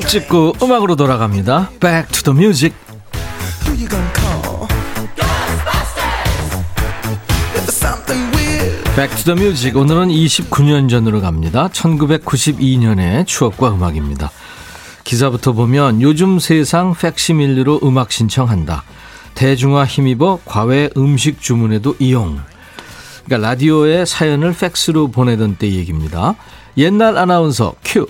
추억 0.00 0.08
찍고 0.08 0.54
음악으로 0.62 0.96
돌아갑니다. 0.96 1.70
Back 1.80 2.12
to 2.12 2.22
the 2.22 2.36
music. 2.36 2.74
Back 8.96 9.16
to 9.16 9.34
the 9.34 9.40
music. 9.40 9.78
오늘은 9.78 10.08
29년 10.08 10.88
전으로 10.88 11.20
갑니다. 11.20 11.68
1992년의 11.68 13.26
추억과 13.26 13.74
음악입니다. 13.74 14.30
기사부터 15.04 15.52
보면 15.52 16.02
요즘 16.02 16.38
세상 16.38 16.94
팩시밀리로 16.94 17.80
음악 17.82 18.12
신청한다. 18.12 18.84
대중화 19.34 19.84
힘입어 19.84 20.40
과외 20.44 20.90
음식 20.96 21.40
주문에도 21.40 21.96
이용. 21.98 22.40
그러니까 23.24 23.48
라디오에 23.48 24.04
사연을 24.04 24.54
팩스로 24.54 25.08
보내던 25.08 25.56
때 25.56 25.70
얘기입니다. 25.70 26.34
옛날 26.76 27.18
아나운서 27.18 27.74
큐 27.84 28.06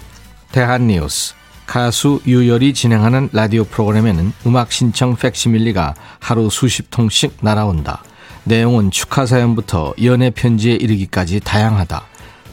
대한뉴스 0.53 1.40
가수 1.71 2.21
유열이 2.27 2.75
진행하는 2.75 3.29
라디오 3.33 3.63
프로그램에는 3.63 4.33
음악 4.45 4.73
신청 4.73 5.15
팩시밀리가 5.15 5.95
하루 6.19 6.51
수십 6.51 6.91
통씩 6.91 7.37
날아온다. 7.43 8.03
내용은 8.43 8.91
축하 8.91 9.25
사연부터 9.25 9.95
연애 10.03 10.31
편지에 10.31 10.75
이르기까지 10.75 11.39
다양하다. 11.39 12.03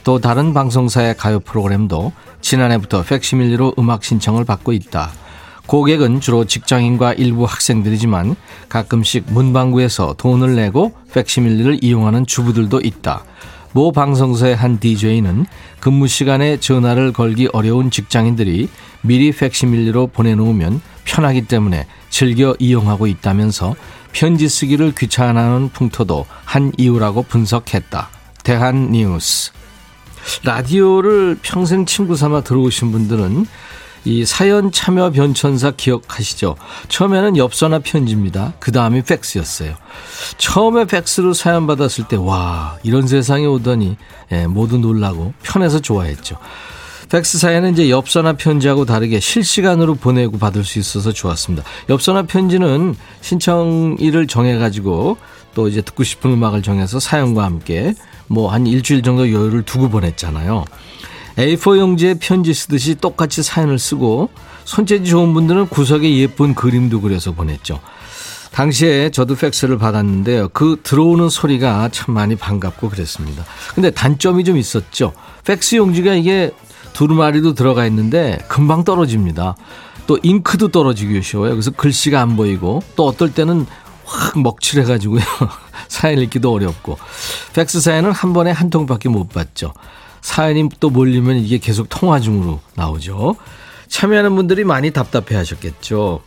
또 0.04 0.20
다른 0.20 0.54
방송사의 0.54 1.18
가요 1.18 1.40
프로그램도 1.40 2.12
지난해부터 2.42 3.02
팩시밀리로 3.02 3.74
음악 3.80 4.04
신청을 4.04 4.46
받고 4.46 4.72
있다. 4.72 5.10
고객은 5.66 6.22
주로 6.22 6.46
직장인과 6.46 7.14
일부 7.14 7.46
학생들이지만 7.46 8.36
가끔씩 8.70 9.34
문방구에서 9.34 10.14
돈을 10.20 10.56
내고 10.56 10.94
팩시밀리를 11.12 11.84
이용하는 11.84 12.28
주부들도 12.28 12.82
있다. 12.82 13.24
모 13.78 13.92
방송사의 13.92 14.56
한 14.56 14.80
DJ는 14.80 15.46
근무 15.80 16.08
시간에 16.08 16.60
전화를 16.60 17.14
걸기 17.14 17.48
어려운 17.54 17.92
직장인들이 17.92 18.70
미리 19.04 19.32
팩시밀리로 19.32 20.08
보내놓으면 20.08 20.82
편하기 21.06 21.46
때문에 21.46 21.86
즐겨 22.10 22.56
이용하고 22.58 23.06
있다면서 23.06 23.76
편지 24.14 24.50
쓰기를 24.50 24.96
귀찮아하는 24.98 25.70
풍토도 25.70 26.26
한 26.44 26.72
이유라고 26.76 27.22
분석했다. 27.22 28.10
대한뉴스 28.44 29.52
라디오를 30.44 31.38
평생 31.44 31.86
친구 31.86 32.16
삼아 32.16 32.42
들어오신 32.42 32.92
분들은 32.92 33.46
이 34.06 34.26
사연 34.26 34.72
참여 34.72 35.12
변천사 35.12 35.72
기억하시죠? 35.72 36.56
처음에는 36.88 37.38
엽서나 37.38 37.80
편지입니다. 37.80 38.54
그 38.60 38.72
다음이 38.72 39.02
팩스였어요. 39.04 39.76
처음에 40.38 40.86
팩스로 40.86 41.34
사연 41.34 41.68
받았을 41.68 42.08
때, 42.08 42.16
와, 42.16 42.78
이런 42.84 43.08
세상에 43.08 43.46
오더니, 43.46 43.98
예, 44.32 44.48
모두 44.48 44.78
놀라고 44.78 45.34
편해서 45.44 45.80
좋아했죠. 45.80 46.38
팩스 47.10 47.38
사연은 47.38 47.74
이제 47.74 47.90
엽서나 47.90 48.34
편지하고 48.34 48.86
다르게 48.86 49.20
실시간으로 49.20 49.96
보내고 49.96 50.38
받을 50.38 50.64
수 50.66 50.78
있어서 50.80 51.14
좋았습니다. 51.14 51.64
엽서나 51.90 52.24
편지는 52.24 52.96
신청일을 53.22 54.28
정해가지고 54.28 55.18
또 55.54 55.68
이제 55.70 55.82
듣고 55.82 56.04
싶은 56.04 56.32
음악을 56.32 56.62
정해서 56.62 57.00
사연과 57.00 57.46
함께 57.46 57.94
뭐 58.28 58.52
한 58.52 58.68
일주일 58.68 59.04
정도 59.04 59.32
여유를 59.32 59.64
두고 59.64 59.90
보냈잖아요. 59.90 60.66
A4 61.38 61.78
용지에 61.78 62.16
편지 62.16 62.54
쓰듯이 62.54 62.96
똑같이 62.96 63.44
사연을 63.44 63.78
쓰고 63.80 64.30
손재주 64.66 65.12
좋은 65.12 65.34
분들은 65.34 65.70
구석에 65.70 66.18
예쁜 66.18 66.56
그림도 66.56 67.02
그려서 67.02 67.32
보냈죠. 67.32 67.80
당시에 68.52 69.12
저도 69.12 69.36
팩스를 69.36 69.78
받았는데요. 69.78 70.50
그 70.50 70.80
들어오는 70.82 71.30
소리가 71.30 71.90
참 71.92 72.16
많이 72.16 72.36
반갑고 72.36 72.90
그랬습니다. 72.90 73.46
근데 73.76 73.92
단점이 73.92 74.44
좀 74.44 74.58
있었죠. 74.58 75.14
팩스 75.46 75.76
용지가 75.76 76.16
이게 76.16 76.52
두루마리로 76.94 77.54
들어가 77.54 77.86
있는데 77.86 78.40
금방 78.48 78.84
떨어집니다. 78.84 79.56
또 80.08 80.18
잉크도 80.24 80.70
떨어지기 80.70 81.22
쉬워요. 81.22 81.52
그래서 81.52 81.70
글씨가 81.70 82.20
안 82.20 82.36
보이고 82.36 82.82
또 82.96 83.06
어떨 83.06 83.34
때는 83.34 83.68
확 84.06 84.40
먹칠해가지고요. 84.40 85.22
사연 85.88 86.18
읽기도 86.20 86.52
어렵고. 86.52 86.98
팩스 87.54 87.80
사연은 87.82 88.12
한 88.12 88.34
번에 88.34 88.50
한 88.50 88.72
통밖에 88.72 89.10
못 89.10 89.30
받죠. 89.30 89.74
사연이 90.28 90.68
또 90.82 90.90
몰리면 90.90 91.38
이게 91.38 91.58
계속 91.58 91.88
통화 91.88 92.20
중으로 92.20 92.60
나오죠. 92.76 93.38
참여하는 93.88 94.36
분들이 94.36 94.66
많이 94.66 94.92
답답해 94.92 95.38
하셨겠죠. 95.38 96.20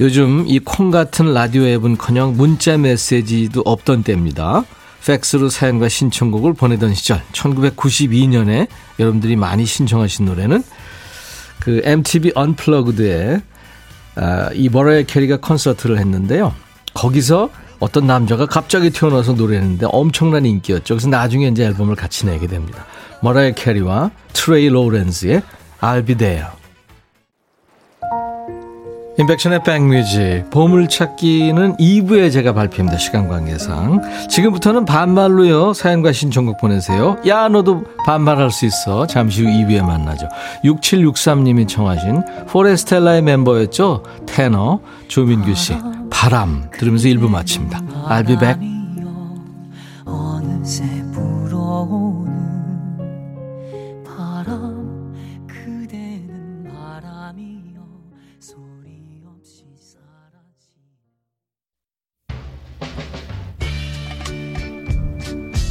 요즘 0.00 0.46
이 0.48 0.58
콩 0.58 0.90
같은 0.90 1.34
라디오 1.34 1.64
앱은 1.66 1.98
커녕 1.98 2.34
문자 2.34 2.78
메시지도 2.78 3.60
없던 3.66 4.04
때입니다. 4.04 4.64
팩스로 5.04 5.50
사연과 5.50 5.90
신청곡을 5.90 6.54
보내던 6.54 6.94
시절 6.94 7.20
1992년에 7.32 8.68
여러분들이 8.98 9.36
많이 9.36 9.66
신청하신 9.66 10.24
노래는 10.24 10.64
그 11.60 11.82
MTV 11.84 12.32
Unplugged에 12.34 13.42
아, 14.16 14.48
이 14.54 14.70
머라이어 14.70 15.02
캐리가 15.02 15.36
콘서트를 15.40 15.98
했는데요. 15.98 16.54
거기서 16.94 17.50
어떤 17.84 18.06
남자가 18.06 18.46
갑자기 18.46 18.88
튀어나와서 18.88 19.34
노래했는데 19.34 19.86
엄청난 19.90 20.46
인기였죠. 20.46 20.94
그래서 20.94 21.06
나중에 21.10 21.48
이제 21.48 21.64
앨범을 21.66 21.96
같이 21.96 22.24
내게 22.24 22.46
됩니다. 22.46 22.86
머라이어 23.20 23.52
캐리와 23.52 24.10
트레이 24.32 24.70
로렌즈의 24.70 25.42
I'll 25.82 26.06
Be 26.06 26.16
There. 26.16 26.46
임백천의 29.16 29.62
백뮤직 29.62 30.50
보물찾기는 30.50 31.76
2부에 31.76 32.32
제가 32.32 32.52
발표합니다. 32.52 32.98
시간 32.98 33.28
관계상. 33.28 34.28
지금부터는 34.28 34.84
반말로요. 34.84 35.72
사연과 35.72 36.12
신청곡 36.12 36.58
보내세요. 36.58 37.16
야 37.28 37.48
너도 37.48 37.84
반말할 38.06 38.50
수 38.50 38.66
있어. 38.66 39.06
잠시 39.06 39.42
후 39.42 39.48
2부에 39.48 39.82
만나죠. 39.84 40.28
6763님이 40.64 41.68
청하신 41.68 42.22
포레스텔라의 42.48 43.22
멤버였죠. 43.22 44.02
테너 44.26 44.80
조민규 45.08 45.54
씨. 45.54 45.74
바람 46.10 46.70
들으면서 46.72 47.08
1부 47.08 47.28
마칩니다. 47.28 47.80
I'll 48.08 48.26
be 48.26 48.36
back. 48.36 48.60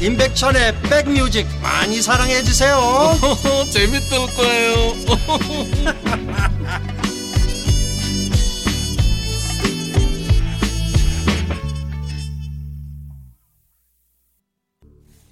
임백천의 0.00 0.80
백뮤직 0.82 1.44
많이 1.60 2.00
사랑해 2.00 2.40
주세요. 2.44 2.78
재밌을 3.72 4.18
거예요. 4.36 4.94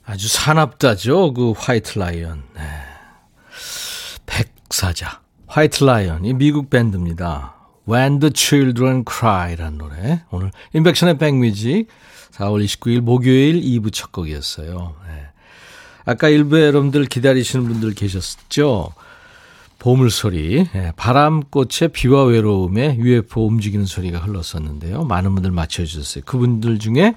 아주 0.05 0.27
사납다죠 0.29 1.33
그 1.35 1.53
화이트 1.57 2.01
라이언. 2.01 2.43
네. 2.55 2.63
백사자 4.27 5.21
화이트 5.47 5.85
라이언 5.85 6.25
이 6.25 6.33
미국 6.33 6.71
밴드입니다. 6.71 7.55
When 7.89 8.19
the 8.19 8.33
Children 8.35 9.05
Cry라는 9.09 9.79
노래. 9.79 10.25
오늘 10.31 10.51
인백션의 10.73 11.19
백뮤직 11.19 11.87
4월 12.37 12.65
29일 12.65 13.01
목요일 13.01 13.61
2부 13.61 13.93
첫 13.93 14.13
곡이었어요. 14.13 14.95
네. 15.07 15.23
아까 16.05 16.29
일부 16.29 16.61
여러분들 16.61 17.07
기다리시는 17.07 17.67
분들 17.67 17.95
계셨죠? 17.95 18.93
보물소리, 19.79 20.67
네. 20.73 20.93
바람꽃의 20.97 21.91
비와 21.93 22.25
외로움에 22.25 22.97
UFO 22.99 23.47
움직이는 23.47 23.85
소리가 23.87 24.19
흘렀었는데요. 24.19 25.05
많은 25.05 25.35
분들 25.35 25.51
맞춰주셨어요. 25.51 26.25
그분들 26.25 26.79
중에 26.79 27.15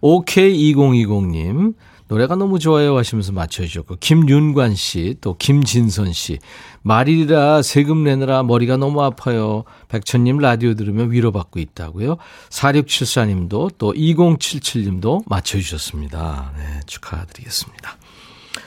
OK2020님, 0.00 1.74
노래가 2.10 2.34
너무 2.34 2.58
좋아요 2.58 2.98
하시면서 2.98 3.30
맞춰주셨고, 3.30 3.96
김윤관 4.00 4.74
씨, 4.74 5.14
또 5.20 5.36
김진선 5.36 6.12
씨, 6.12 6.40
말일이라 6.82 7.62
세금 7.62 8.02
내느라 8.02 8.42
머리가 8.42 8.76
너무 8.76 9.00
아파요. 9.00 9.62
백천님 9.86 10.38
라디오 10.38 10.74
들으면 10.74 11.12
위로받고 11.12 11.60
있다고요. 11.60 12.16
4674님도 12.48 13.70
또 13.78 13.92
2077님도 13.92 15.22
맞춰주셨습니다. 15.28 16.52
네, 16.56 16.80
축하드리겠습니다. 16.86 17.96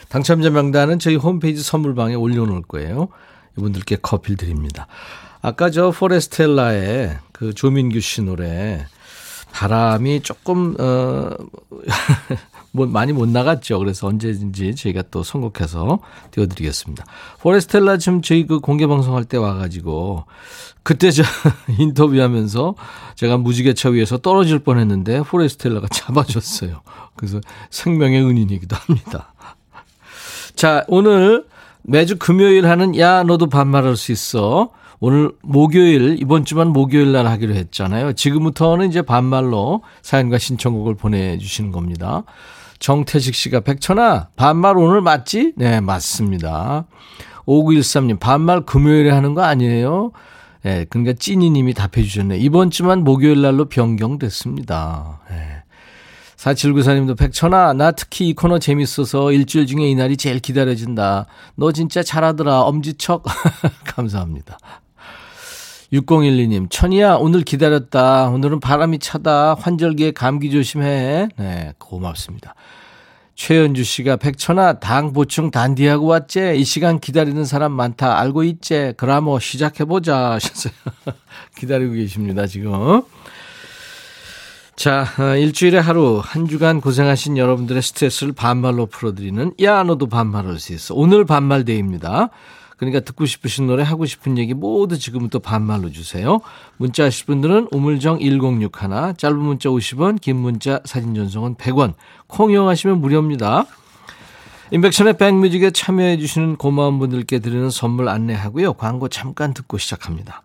당첨자 0.08 0.50
명단은 0.50 1.00
저희 1.00 1.18
홈페이지 1.18 1.62
선물방에 1.62 2.16
올려놓을 2.16 2.62
거예요. 2.62 3.10
이분들께 3.58 3.98
커피를 3.98 4.38
드립니다. 4.38 4.88
아까 5.42 5.70
저 5.70 5.92
포레스텔라의 5.92 7.18
그 7.34 7.54
조민규 7.54 8.00
씨 8.00 8.22
노래 8.22 8.86
바람이 9.52 10.22
조금 10.22 10.76
어 10.80 11.32
뭐 12.74 12.88
많이 12.88 13.14
못 13.14 13.30
나갔죠. 13.30 13.78
그래서 13.78 14.08
언제든지 14.08 14.76
저희가 14.76 15.04
또 15.12 15.22
선곡해서 15.24 16.00
띄워드리겠습니다. 16.32 17.06
포레스텔라 17.40 17.98
지금 17.98 18.22
저희 18.24 18.48
그 18.48 18.60
공개 18.60 18.88
방송할 18.88 19.26
때 19.26 19.38
와가지고 19.38 20.26
그때 20.82 21.12
저 21.12 21.24
인터뷰하면서 21.78 22.76
제가 23.16 23.38
무지개차 23.38 23.90
위에서 23.90 24.18
떨어질 24.18 24.58
뻔했는데 24.60 25.22
포레스텔라가 25.22 25.88
잡아줬어요. 25.88 26.82
그래서 27.16 27.40
생명의 27.70 28.24
은인이기도 28.24 28.76
합니다. 28.76 29.34
자 30.56 30.84
오늘 30.88 31.46
매주 31.84 32.18
금요일 32.18 32.66
하는 32.66 32.98
야 32.98 33.22
너도 33.22 33.50
반말할 33.50 33.96
수 33.96 34.12
있어. 34.12 34.72
오늘 35.00 35.32
목요일 35.42 36.16
이번 36.20 36.44
주만 36.44 36.70
목요일 36.70 37.12
날 37.12 37.28
하기로 37.28 37.54
했잖아요. 37.54 38.14
지금부터는 38.14 38.90
이제 38.90 39.04
반말로 39.04 39.84
사연과 40.02 40.40
신청곡을 40.40 40.96
보내주시는 40.96 41.72
겁니다. 41.72 42.24
정태식 42.84 43.34
씨가 43.34 43.62
백천아 43.62 44.28
반말 44.36 44.78
오늘 44.78 45.00
맞지? 45.00 45.54
네 45.56 45.80
맞습니다. 45.80 46.86
5913님 47.46 48.19
반말 48.19 48.65
금요일에 48.65 49.10
하는 49.10 49.34
거 49.34 49.41
아니에요? 49.41 50.12
네, 50.63 50.86
그러니까 50.89 51.13
찐이님이 51.17 51.76
답해 51.76 52.04
주셨네. 52.04 52.39
이번 52.39 52.72
주만 52.72 53.06
목요일 53.06 53.41
날로 53.41 53.69
변경됐습니다. 53.69 55.22
네. 55.30 55.63
4794님도 56.36 57.17
백천아 57.17 57.72
나 57.72 57.91
특히 57.91 58.28
이 58.28 58.34
코너 58.34 58.60
재밌어서 58.60 59.32
일주일 59.32 59.65
중에 59.65 59.88
이날이 59.88 60.17
제일 60.17 60.39
기다려진다. 60.39 61.28
너 61.56 61.72
진짜 61.72 62.04
잘하더라 62.04 62.63
엄지척 62.63 63.24
감사합니다. 63.96 64.58
6012님, 65.94 66.72
천이야, 66.72 67.16
오늘 67.16 67.44
기다렸다. 67.44 68.30
오늘은 68.30 68.60
바람이 68.60 68.98
차다. 68.98 69.54
환절기에 69.54 70.12
감기 70.12 70.50
조심해. 70.50 71.30
네, 71.38 71.74
고맙습니다. 71.78 72.56
최현주 73.36 73.84
씨가 73.84 74.16
백천아 74.18 74.80
당 74.80 75.14
보충 75.14 75.52
단디하고 75.52 76.08
왔제 76.08 76.56
이 76.56 76.64
시간 76.64 77.00
기다리는 77.00 77.46
사람 77.46 77.72
많다 77.72 78.20
알고 78.20 78.44
있제 78.44 78.94
그럼 78.96 79.24
뭐 79.24 79.40
시작해보자 79.40 80.34
하셨어요 80.38 80.72
기다리고 81.58 81.94
계십니다 81.94 82.46
지금 82.46 83.02
자 84.76 85.08
어, 85.18 85.36
일주일에 85.36 85.80
하루 85.80 86.22
한 86.24 86.48
주간 86.48 86.80
고생하신 86.80 87.40
여러분들의 87.40 87.82
스트레스를 87.82 88.34
반말로 88.34 88.86
풀어드리는 88.86 89.54
야 89.64 89.82
너도 89.82 90.06
반말할 90.06 90.60
수 90.60 90.72
있어 90.72 90.94
오늘 90.94 91.26
반말데이입니다 91.26 92.30
그러니까 92.86 93.06
듣고 93.06 93.26
싶으신 93.26 93.67
노래 93.67 93.84
하고 93.84 94.06
싶은 94.06 94.38
얘기 94.38 94.54
모두 94.54 94.98
지금부터 94.98 95.39
반말로 95.39 95.91
주세요. 95.91 96.41
문자 96.78 97.06
하실 97.06 97.26
분들은 97.26 97.69
우물정 97.72 98.19
1061 98.19 98.69
짧은 99.17 99.38
문자 99.38 99.69
50원 99.69 100.19
긴 100.19 100.38
문자 100.38 100.80
사진 100.86 101.15
전송은 101.15 101.56
100원 101.56 101.93
콩 102.28 102.52
이용하시면 102.52 103.00
무료입니다. 103.00 103.65
인백션의 104.72 105.17
백뮤직에 105.17 105.72
참여해 105.72 106.17
주시는 106.17 106.56
고마운 106.56 106.98
분들께 106.98 107.39
드리는 107.39 107.69
선물 107.69 108.10
안내하고요. 108.10 108.74
광고 108.74 109.08
잠깐 109.08 109.54
듣고 109.54 109.78
시작합니다. 109.78 110.41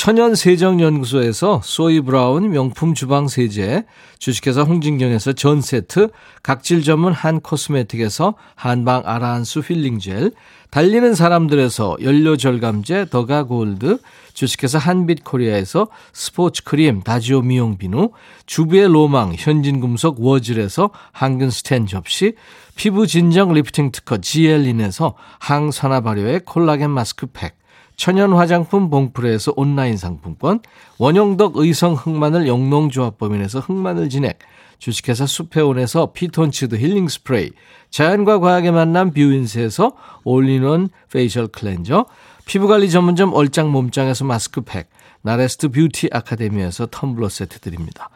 천연세정연구소에서 0.00 1.60
소이 1.62 2.00
브라운 2.00 2.48
명품 2.48 2.94
주방 2.94 3.28
세제, 3.28 3.84
주식회사 4.18 4.62
홍진경에서 4.62 5.34
전 5.34 5.60
세트, 5.60 6.08
각질 6.42 6.82
전문 6.82 7.12
한 7.12 7.40
코스메틱에서 7.40 8.32
한방 8.54 9.02
아라한수 9.04 9.60
힐링 9.60 9.98
젤, 9.98 10.30
달리는 10.70 11.14
사람들에서 11.14 11.98
연료 12.02 12.38
절감제 12.38 13.10
더가 13.10 13.42
골드, 13.42 13.98
주식회사 14.32 14.78
한빛 14.78 15.22
코리아에서 15.22 15.88
스포츠 16.14 16.64
크림 16.64 17.02
다지오 17.02 17.42
미용 17.42 17.76
비누, 17.76 18.12
주부의 18.46 18.88
로망 18.88 19.34
현진금속 19.36 20.18
워즐에서 20.18 20.88
항균 21.12 21.50
스텐 21.50 21.86
접시, 21.86 22.36
피부 22.74 23.06
진정 23.06 23.52
리프팅 23.52 23.92
특허 23.92 24.16
지엘린에서 24.16 25.14
항산화 25.40 26.00
발효의 26.00 26.40
콜라겐 26.46 26.88
마스크 26.88 27.26
팩, 27.26 27.59
천연 28.00 28.32
화장품 28.32 28.88
봉프레에서 28.88 29.52
온라인 29.56 29.98
상품권, 29.98 30.60
원형덕 30.96 31.58
의성 31.58 31.92
흑마늘 31.92 32.48
영농조합법인에서 32.48 33.60
흑마늘 33.60 34.08
진액, 34.08 34.38
주식회사 34.78 35.26
수페온에서 35.26 36.12
피톤치드 36.14 36.76
힐링 36.76 37.08
스프레이, 37.08 37.50
자연과 37.90 38.38
과학의 38.38 38.72
만남 38.72 39.10
뷰인스에서 39.10 39.92
all-in-one 40.24 40.88
facial 41.12 41.46
cleanser, 41.48 42.06
피부관리 42.46 42.88
전문점 42.88 43.34
얼짱 43.34 43.70
몸짱에서 43.70 44.24
마스크팩, 44.24 44.88
나레스트 45.20 45.68
뷰티 45.68 46.08
아카데미에서 46.10 46.86
텀블러 46.86 47.28
세트 47.28 47.60
드립니다. 47.60 48.08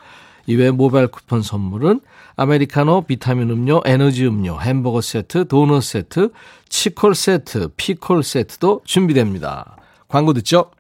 이외 0.47 0.71
모바일 0.71 1.09
쿠폰 1.09 1.43
선물은 1.43 2.01
아메리카노, 2.37 3.03
비타민 3.03 3.51
음료, 3.51 3.81
에너지 3.85 4.27
음료, 4.27 4.61
햄버거 4.61 5.01
세트, 5.01 5.47
도넛 5.47 5.83
세트, 5.83 6.31
치콜 6.69 7.15
세트, 7.15 7.69
피콜 7.77 8.23
세트도 8.25 8.83
준비됩니다. 8.85 9.77
광고 10.09 10.33
듣죠? 10.33 10.71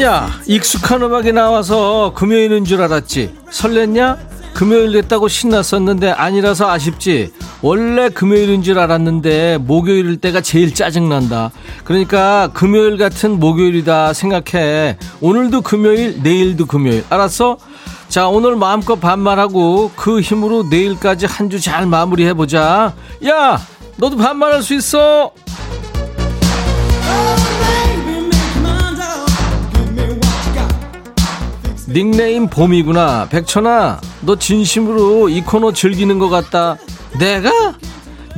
야, 0.00 0.28
익숙한 0.48 1.00
음악이 1.02 1.30
나와서 1.32 2.12
금요일인 2.16 2.64
줄 2.64 2.82
알았지. 2.82 3.36
설렜냐? 3.50 4.41
금요일 4.54 4.92
됐다고 4.92 5.28
신났었는데 5.28 6.10
아니라서 6.10 6.70
아쉽지. 6.70 7.32
원래 7.62 8.08
금요일인 8.08 8.62
줄 8.62 8.78
알았는데 8.78 9.58
목요일일 9.62 10.18
때가 10.18 10.40
제일 10.40 10.74
짜증난다. 10.74 11.50
그러니까 11.84 12.48
금요일 12.52 12.96
같은 12.96 13.40
목요일이다 13.40 14.12
생각해. 14.12 14.98
오늘도 15.20 15.62
금요일, 15.62 16.20
내일도 16.22 16.66
금요일. 16.66 17.04
알았어? 17.08 17.56
자, 18.08 18.28
오늘 18.28 18.56
마음껏 18.56 18.96
반말하고 19.00 19.90
그 19.96 20.20
힘으로 20.20 20.64
내일까지 20.64 21.26
한 21.26 21.48
주 21.48 21.58
잘 21.58 21.86
마무리해보자. 21.86 22.94
야, 23.26 23.60
너도 23.96 24.16
반말할 24.16 24.62
수 24.62 24.74
있어. 24.74 25.32
닉네임 31.92 32.48
봄이구나. 32.48 33.28
백천아, 33.30 34.00
너 34.22 34.36
진심으로 34.36 35.28
이 35.28 35.42
코너 35.42 35.72
즐기는 35.72 36.18
것 36.18 36.28
같다. 36.28 36.76
내가? 37.18 37.74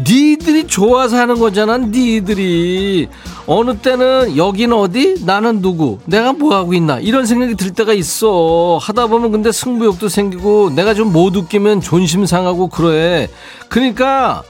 니들이 0.06 0.66
좋아서 0.66 1.16
하는 1.18 1.38
거잖아, 1.38 1.78
니들이. 1.78 3.08
어느 3.46 3.76
때는 3.76 4.36
여긴 4.36 4.72
어디? 4.72 5.24
나는 5.24 5.60
누구? 5.62 5.98
내가 6.06 6.32
뭐 6.32 6.56
하고 6.56 6.74
있나? 6.74 6.98
이런 6.98 7.26
생각이 7.26 7.54
들 7.54 7.72
때가 7.72 7.92
있어. 7.92 8.78
하다 8.80 9.06
보면 9.06 9.30
근데 9.30 9.52
승부욕도 9.52 10.08
생기고 10.08 10.70
내가 10.74 10.94
좀 10.94 11.12
못 11.12 11.36
웃기면 11.36 11.80
존심 11.80 12.26
상하고 12.26 12.68
그래. 12.68 13.28
그러니까 13.68 14.42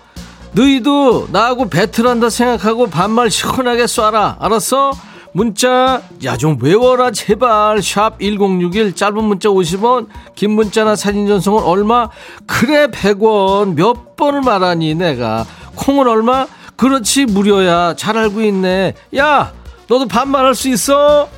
너희도 0.53 1.29
나하고 1.33 1.69
배틀한다 1.69 2.31
생각하고 2.31 2.87
반말 2.87 3.31
시원하게 3.31 3.85
쏴라. 3.85 4.37
알았어? 4.39 4.93
문자 5.35 6.01
야 6.23 6.37
좀 6.37 6.57
외워라 6.61 7.11
제발. 7.11 7.83
샵 7.83 8.21
1061 8.21 8.95
짧은 8.95 9.25
문자 9.25 9.49
50원 9.49 10.07
긴 10.37 10.53
문자나 10.53 10.95
사진 10.95 11.27
전송은 11.27 11.63
얼마? 11.65 12.09
그래 12.47 12.87
100원. 12.87 13.75
몇 13.75 14.15
번을 14.17 14.43
말하니 14.43 14.95
내가? 14.95 15.45
콩은 15.75 16.07
얼마? 16.07 16.47
그렇지 16.77 17.27
무료야. 17.27 17.95
잘 17.97 18.17
알고 18.17 18.43
있네. 18.43 18.95
야 19.17 19.53
너도 19.89 20.07
반말할 20.07 20.55
수 20.55 20.69
있어? 20.69 21.29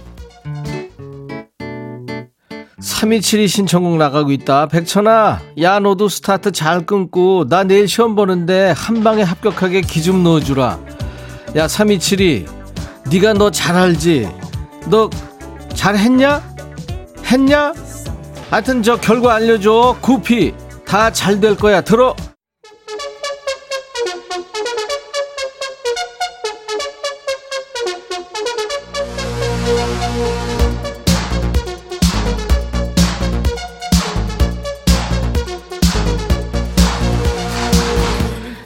327이 2.81 3.49
신청곡 3.49 3.97
나가고 3.97 4.31
있다. 4.33 4.67
백천아 4.69 5.41
야 5.63 5.79
너도 5.79 6.09
스타트 6.11 6.53
잘 6.53 6.85
끊고 6.85 7.47
나 7.49 7.65
내일 7.65 7.89
시험 7.89 8.15
보는데 8.15 8.75
한 8.77 9.03
방에 9.03 9.23
합격하게 9.23 9.81
기 9.81 10.03
좀 10.03 10.23
넣어주라. 10.23 10.79
야 11.57 11.67
327이 11.67 12.47
네가 13.11 13.35
너 13.35 13.51
잘 13.51 13.77
알지? 13.77 14.29
너 14.87 15.09
잘했냐? 15.75 16.43
했냐? 17.31 17.73
하여튼 18.51 18.83
저 18.83 18.97
결과 18.97 19.35
알려줘. 19.37 19.97
구피 20.01 20.55
다 20.87 21.11
잘 21.11 21.41
될 21.41 21.57
거야. 21.57 21.81
들어. 21.81 22.15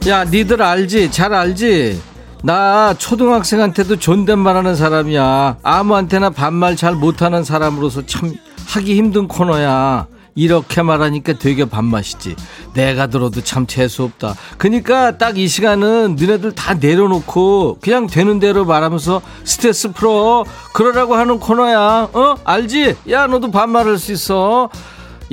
야, 0.08 0.24
니들 0.24 0.62
알지? 0.62 1.10
잘 1.10 1.32
알지? 1.32 2.00
나 2.42 2.94
초등학생한테도 2.94 3.96
존댓말 3.96 4.56
하는 4.56 4.74
사람이야. 4.74 5.58
아무한테나 5.62 6.30
반말 6.30 6.74
잘 6.76 6.94
못하는 6.94 7.44
사람으로서 7.44 8.06
참 8.06 8.34
하기 8.68 8.96
힘든 8.96 9.28
코너야. 9.28 10.06
이렇게 10.36 10.80
말하니까 10.80 11.34
되게 11.34 11.64
반맛이지. 11.66 12.36
내가 12.72 13.08
들어도 13.08 13.42
참 13.42 13.66
재수없다. 13.66 14.34
그니까 14.56 15.18
딱 15.18 15.36
이 15.36 15.48
시간은 15.48 16.16
너네들 16.18 16.52
다 16.54 16.74
내려놓고 16.74 17.78
그냥 17.80 18.06
되는 18.06 18.38
대로 18.38 18.64
말하면서 18.64 19.20
스트레스 19.44 19.92
풀어. 19.92 20.44
그러라고 20.72 21.16
하는 21.16 21.40
코너야. 21.40 22.08
어? 22.12 22.36
알지? 22.44 22.96
야, 23.10 23.26
너도 23.26 23.50
반말할 23.50 23.98
수 23.98 24.12
있어. 24.12 24.70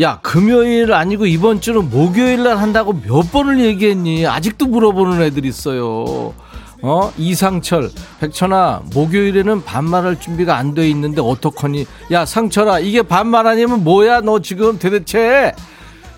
야, 0.02 0.20
금요일 0.22 0.93
아니고 0.93 1.26
이번 1.26 1.62
주는 1.62 1.89
목요일 1.89 2.43
날 2.43 2.58
한다고 2.58 2.93
몇 3.02 3.32
번을 3.32 3.60
얘기했니? 3.62 4.28
아직도 4.28 4.65
물어보는 4.65 5.22
애들 5.22 5.46
있어요. 5.46 6.34
어? 6.82 7.12
이상철, 7.18 7.92
백천아, 8.20 8.84
목요일에는 8.94 9.63
반말할 9.63 10.20
준비가 10.20 10.58
안 10.58 10.74
돼 10.76 10.88
있는데 10.90 11.22
어떡하니? 11.22 11.86
야, 12.12 12.26
상철아, 12.26 12.80
이게 12.80 13.02
반말 13.02 13.48
아니면 13.48 13.84
뭐야, 13.84 14.22
너 14.22 14.40
지금 14.42 14.78
도대체? 14.78 15.54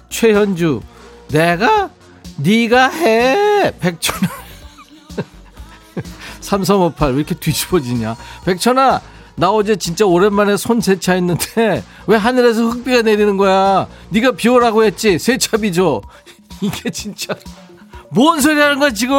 최현주, 0.09 0.81
내가? 1.29 1.89
네가 2.37 2.89
해! 2.89 3.71
백천아. 3.79 4.27
3358, 6.41 7.11
왜 7.11 7.17
이렇게 7.17 7.35
뒤집어지냐? 7.35 8.15
백천아, 8.45 9.01
나 9.35 9.51
어제 9.51 9.77
진짜 9.77 10.05
오랜만에 10.05 10.57
손 10.57 10.81
세차했는데 10.81 11.83
왜 12.07 12.17
하늘에서 12.17 12.63
흙비가 12.69 13.03
내리는 13.03 13.37
거야? 13.37 13.87
네가 14.09 14.31
비 14.31 14.49
오라고 14.49 14.83
했지? 14.83 15.17
세차비 15.17 15.71
줘. 15.71 16.01
이게 16.59 16.89
진짜 16.89 17.33
뭔 18.09 18.41
소리 18.41 18.59
하는 18.59 18.79
거야 18.79 18.89
지금? 18.91 19.15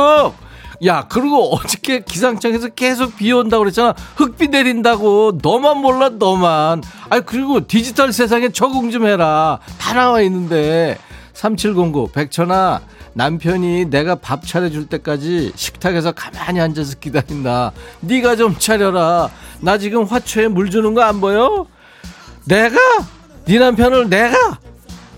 야, 0.86 1.06
그리고 1.08 1.54
어저께 1.54 2.00
기상청에서 2.04 2.68
계속 2.68 3.16
비 3.16 3.32
온다고 3.32 3.62
그랬잖아. 3.64 3.94
흙비 4.16 4.48
내린다고. 4.48 5.38
너만 5.42 5.78
몰라, 5.78 6.08
너만. 6.08 6.82
아니, 7.10 7.24
그리고 7.26 7.66
디지털 7.66 8.12
세상에 8.12 8.48
적응 8.48 8.90
좀 8.90 9.06
해라. 9.06 9.58
다 9.78 9.92
나와 9.94 10.20
있는데. 10.22 10.96
3709 11.34 12.10
백천아 12.12 12.82
남편이 13.14 13.86
내가 13.86 14.14
밥 14.14 14.46
차려줄 14.46 14.88
때까지 14.88 15.52
식탁에서 15.56 16.12
가만히 16.12 16.60
앉아서 16.60 16.96
기다린다 17.00 17.72
네가 18.00 18.36
좀 18.36 18.54
차려라 18.58 19.30
나 19.60 19.78
지금 19.78 20.04
화초에 20.04 20.48
물 20.48 20.70
주는 20.70 20.92
거 20.92 21.00
안 21.00 21.18
보여? 21.18 21.64
내가? 22.44 22.76
네 23.46 23.58
남편을 23.58 24.10
내가? 24.10 24.58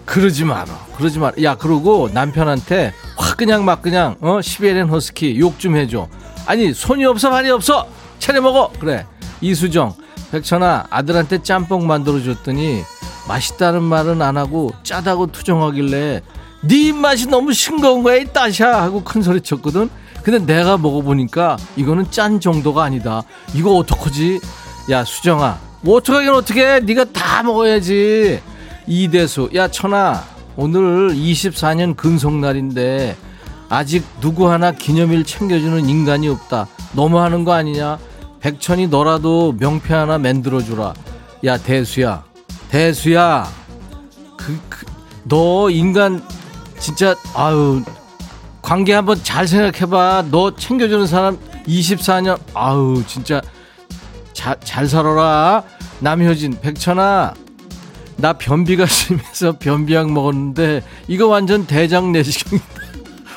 그러지 0.07 0.44
마라 0.44 0.66
그러지 0.96 1.18
마라 1.18 1.35
야 1.42 1.57
그러고 1.57 2.09
남편한테 2.12 2.92
확 3.12 3.12
그냥 3.43 3.65
막 3.65 3.83
그냥 3.83 4.15
어? 4.21 4.41
시베리안 4.41 4.89
허스키 4.89 5.37
욕 5.41 5.59
좀 5.59 5.75
해줘. 5.77 6.07
아니 6.47 6.73
손이 6.73 7.05
없어 7.05 7.29
발이 7.29 7.51
없어. 7.51 7.89
차려 8.21 8.41
먹어. 8.41 8.71
그래. 8.79 9.05
이수정 9.41 9.95
백천아 10.31 10.87
아들한테 10.91 11.43
짬뽕 11.43 11.89
만들어 11.89 12.23
줬더니 12.23 12.83
맛있다는 13.27 13.83
말은 13.83 14.23
안 14.23 14.37
하고 14.37 14.71
짜다고 14.85 15.33
투정하길래 15.33 16.23
네 16.61 16.77
입맛이 16.89 17.27
너무 17.27 17.53
싱거운 17.53 18.05
거야 18.05 18.19
이 18.19 18.27
따샤 18.27 18.81
하고 18.81 19.03
큰 19.03 19.23
소리 19.23 19.41
쳤거든. 19.41 19.91
근데 20.23 20.39
내가 20.39 20.79
먹어보니까 20.79 21.57
이거는 21.75 22.13
짠 22.13 22.39
정도가 22.39 22.85
아니다. 22.85 23.25
이거 23.55 23.75
어떡하지? 23.75 24.39
야 24.91 25.05
수정아 25.05 25.59
뭐 25.81 25.97
어떡하긴 25.97 26.31
어떡해? 26.31 26.81
네가 26.81 27.07
다 27.07 27.43
먹어야지. 27.43 28.41
이대수 28.87 29.51
야 29.57 29.67
천아 29.67 30.23
오늘 30.55 31.09
24년 31.11 31.97
근속날인데 31.97 33.17
아직 33.73 34.05
누구 34.21 34.51
하나 34.51 34.71
기념일 34.71 35.25
챙겨주는 35.25 35.89
인간이 35.89 36.29
없다. 36.29 36.67
너무하는 36.93 37.43
거 37.43 37.53
아니냐? 37.53 37.99
백천이 38.41 38.89
너라도 38.89 39.55
명패 39.59 39.95
하나 39.95 40.19
만들어주라. 40.19 40.93
야 41.47 41.57
대수야. 41.57 42.23
대수야. 42.69 43.49
그, 44.37 44.61
그, 44.69 44.85
너 45.25 45.71
인간 45.71 46.23
진짜 46.79 47.15
아유. 47.35 47.83
관계 48.61 48.93
한번 48.93 49.19
잘 49.25 49.49
생각해봐. 49.49 50.27
너 50.31 50.55
챙겨주는 50.55 51.07
사람 51.07 51.39
24년. 51.67 52.39
아유 52.53 53.03
진짜. 53.07 53.41
자, 54.35 54.55
잘 54.63 54.87
살아라. 54.87 55.65
남효진 56.01 56.61
백천아. 56.61 57.33
나 58.19 58.33
변비가 58.35 58.85
심해서 58.85 59.57
변비약 59.59 60.13
먹었는데 60.13 60.83
이거 61.09 61.27
완전 61.27 61.67
대장 61.67 62.13
내시경이다 62.13 62.82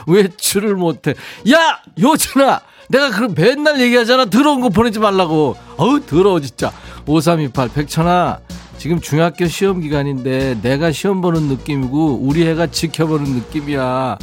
외출을 0.07 0.75
못해? 0.75 1.13
야 1.51 1.79
효진아! 2.01 2.61
내가 2.89 3.09
그럼 3.09 3.33
맨날 3.35 3.81
얘기하잖아. 3.81 4.25
더러운 4.25 4.61
거 4.61 4.69
보내지 4.69 4.99
말라고. 4.99 5.55
어우 5.77 6.01
더러워 6.05 6.39
진짜. 6.39 6.71
5328 7.07 7.69
백천아. 7.69 8.39
지금 8.77 8.99
중학교 8.99 9.47
시험 9.47 9.79
기간인데 9.81 10.59
내가 10.61 10.91
시험 10.91 11.21
보는 11.21 11.43
느낌이고 11.43 12.19
우리 12.21 12.47
애가 12.47 12.67
지켜보는 12.67 13.31
느낌이야. 13.33 14.17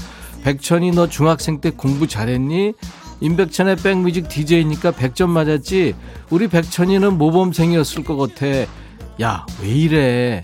백천이 0.45 0.93
너 0.93 1.09
중학생 1.09 1.61
때 1.61 1.71
공부 1.71 2.07
잘했니? 2.07 2.75
임백천의 3.21 3.77
백뮤직 3.77 4.29
DJ니까 4.29 4.93
100점 4.93 5.29
맞았지? 5.29 5.95
우리 6.31 6.49
백천이는 6.49 7.19
모범생이었을 7.19 8.05
것 8.05 8.17
같아. 8.17 8.47
야 9.21 9.47
왜 9.63 9.69
이래? 9.69 10.43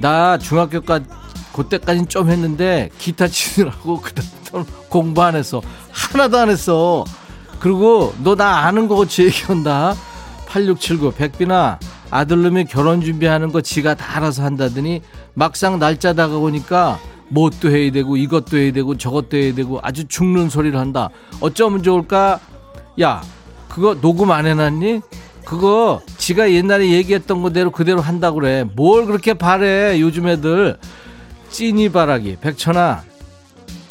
나 0.00 0.38
중학교까지 0.38 1.04
그때까진 1.54 2.08
좀 2.08 2.28
했는데 2.30 2.90
기타 2.98 3.28
치느라고 3.28 4.00
그다음 4.02 4.64
공부 4.88 5.22
안 5.22 5.34
했어 5.36 5.62
하나도 5.92 6.38
안 6.38 6.50
했어. 6.50 7.04
그리고 7.60 8.12
너 8.22 8.34
나 8.34 8.58
아는 8.66 8.88
거 8.88 8.96
같이 8.96 9.24
얘기한다. 9.24 9.94
8679 10.46 11.12
백빈아 11.12 11.78
아들놈이 12.10 12.66
결혼 12.66 13.00
준비하는 13.00 13.50
거 13.52 13.60
지가 13.60 13.94
다 13.94 14.16
알아서 14.18 14.42
한다더니 14.44 15.00
막상 15.34 15.78
날짜 15.78 16.12
다가오니까 16.12 16.98
뭣도 17.30 17.70
해야 17.70 17.90
되고 17.90 18.16
이것도 18.16 18.58
해야 18.58 18.72
되고 18.72 18.96
저것도 18.96 19.36
해야 19.36 19.54
되고 19.54 19.80
아주 19.82 20.06
죽는 20.06 20.50
소리를 20.50 20.78
한다. 20.78 21.08
어쩌면 21.40 21.82
좋을까? 21.82 22.38
야 23.00 23.22
그거 23.68 23.94
녹음 24.00 24.30
안 24.30 24.46
해놨니? 24.46 25.00
그거 25.44 26.00
지가 26.18 26.52
옛날에 26.52 26.90
얘기했던 26.90 27.42
거대로 27.42 27.70
그대로 27.70 28.00
한다고 28.00 28.40
그래. 28.40 28.64
뭘 28.76 29.06
그렇게 29.06 29.34
바래 29.34 29.98
요즘 30.00 30.28
애들 30.28 30.76
찐이 31.54 31.90
바라기 31.90 32.38
백천아 32.40 33.04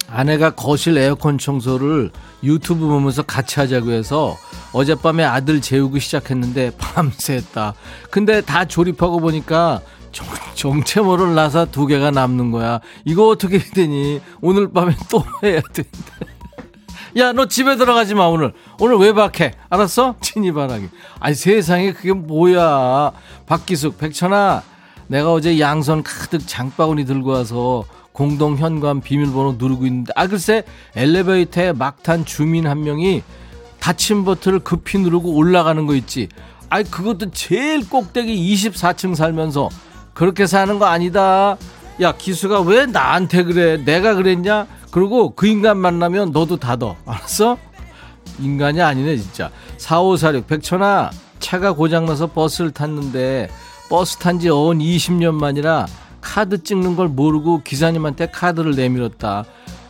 아내가 0.09 0.49
거실 0.49 0.97
에어컨 0.97 1.37
청소를 1.37 2.11
유튜브 2.43 2.87
보면서 2.87 3.21
같이 3.23 3.61
하자고 3.61 3.91
해서 3.91 4.35
어젯밤에 4.73 5.23
아들 5.23 5.61
재우고 5.61 5.99
시작했는데 5.99 6.71
밤새 6.77 7.35
했다. 7.35 7.73
근데 8.11 8.41
다 8.41 8.65
조립하고 8.65 9.21
보니까 9.21 9.79
정, 10.11 10.27
정체 10.55 10.99
모를 10.99 11.35
나사 11.35 11.63
두 11.63 11.87
개가 11.87 12.11
남는 12.11 12.51
거야. 12.51 12.81
이거 13.05 13.29
어떻게 13.29 13.59
해야 13.59 13.71
되니? 13.73 14.19
오늘 14.41 14.69
밤에 14.69 14.93
또 15.09 15.23
해야 15.41 15.61
되는데. 15.61 16.33
야, 17.17 17.31
너 17.31 17.47
집에 17.47 17.77
들어가지 17.77 18.13
마, 18.13 18.25
오늘. 18.25 18.51
오늘 18.79 18.97
외박해. 18.97 19.53
알았어? 19.69 20.15
친이바라기. 20.19 20.89
아니, 21.19 21.33
세상에 21.33 21.93
그게 21.93 22.11
뭐야. 22.11 23.11
박기숙, 23.45 23.97
백천아. 23.99 24.72
내가 25.07 25.33
어제 25.33 25.59
양손 25.59 26.03
가득 26.03 26.47
장바구니 26.47 27.05
들고 27.05 27.31
와서 27.31 27.83
공동 28.11 28.57
현관 28.57 29.01
비밀번호 29.01 29.55
누르고 29.57 29.85
있는데 29.87 30.13
아 30.15 30.27
글쎄 30.27 30.63
엘리베이터에 30.95 31.73
막 31.73 32.03
탄 32.03 32.25
주민 32.25 32.67
한 32.67 32.83
명이 32.83 33.23
닫힌 33.79 34.23
버튼을 34.25 34.59
급히 34.59 34.99
누르고 34.99 35.33
올라가는 35.35 35.85
거 35.85 35.95
있지. 35.95 36.29
아이 36.69 36.83
그것도 36.83 37.31
제일 37.31 37.87
꼭대기 37.87 38.53
24층 38.55 39.15
살면서 39.15 39.69
그렇게 40.13 40.47
사는 40.47 40.79
거 40.79 40.85
아니다. 40.85 41.57
야 42.01 42.11
기수가 42.17 42.61
왜 42.61 42.85
나한테 42.85 43.43
그래? 43.43 43.77
내가 43.83 44.15
그랬냐? 44.15 44.67
그리고 44.91 45.31
그 45.35 45.47
인간 45.47 45.77
만나면 45.77 46.31
너도 46.31 46.57
닫어. 46.57 46.95
알았어? 47.05 47.57
인간이 48.39 48.81
아니네 48.81 49.17
진짜. 49.17 49.51
4546 49.77 50.47
백천아 50.47 51.11
차가 51.39 51.73
고장나서 51.73 52.27
버스를 52.27 52.71
탔는데 52.71 53.49
버스 53.89 54.17
탄 54.17 54.39
지 54.39 54.49
어언 54.49 54.79
20년 54.79 55.33
만이라 55.35 55.87
카드 56.21 56.63
찍는 56.63 56.95
걸 56.95 57.07
모르고 57.09 57.61
기사님한테 57.63 58.27
카드를 58.27 58.71
내밀었다. 58.75 59.43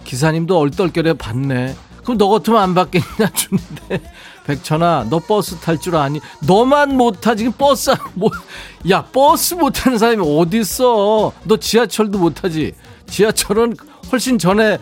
기사님도 0.04 0.58
얼떨결에 0.58 1.14
받네. 1.14 1.76
그럼 2.04 2.18
너 2.18 2.28
같으면 2.28 2.62
안 2.62 2.74
받겠냐 2.74 3.30
주는데 3.34 4.02
백천아 4.46 5.08
너 5.10 5.20
버스 5.20 5.56
탈 5.58 5.78
줄 5.78 5.96
아니? 5.96 6.20
너만 6.46 6.98
못 6.98 7.22
타 7.22 7.34
지금 7.36 7.54
버스 7.54 7.92
뭐야 8.16 9.04
버스 9.14 9.54
못 9.54 9.70
타는 9.72 9.98
사람이 9.98 10.22
어디 10.38 10.60
있어? 10.60 11.32
너 11.46 11.56
지하철도 11.58 12.18
못 12.18 12.34
타지? 12.34 12.74
지하철은 13.08 13.76
훨씬 14.12 14.38
전에 14.38 14.80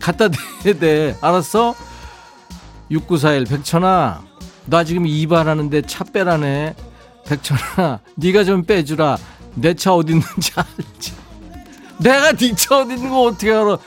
갖다 0.00 0.28
대야 0.28 0.74
돼. 0.78 1.16
알았어? 1.20 1.74
6941 2.90 3.44
백천아 3.46 4.22
나 4.66 4.84
지금 4.84 5.06
이발하는데 5.06 5.82
차 5.82 6.04
빼라네. 6.04 6.74
백천아 7.34 8.00
네가 8.16 8.44
좀 8.44 8.64
빼주라. 8.64 9.16
내 9.54 9.74
차 9.74 9.94
어디 9.94 10.12
있는지 10.12 10.52
알지? 10.56 11.12
내가 11.98 12.32
네 12.32 12.54
차 12.54 12.78
어디 12.78 12.94
있는 12.94 13.10
거 13.10 13.22
어떻게 13.22 13.52
알아? 13.52 13.78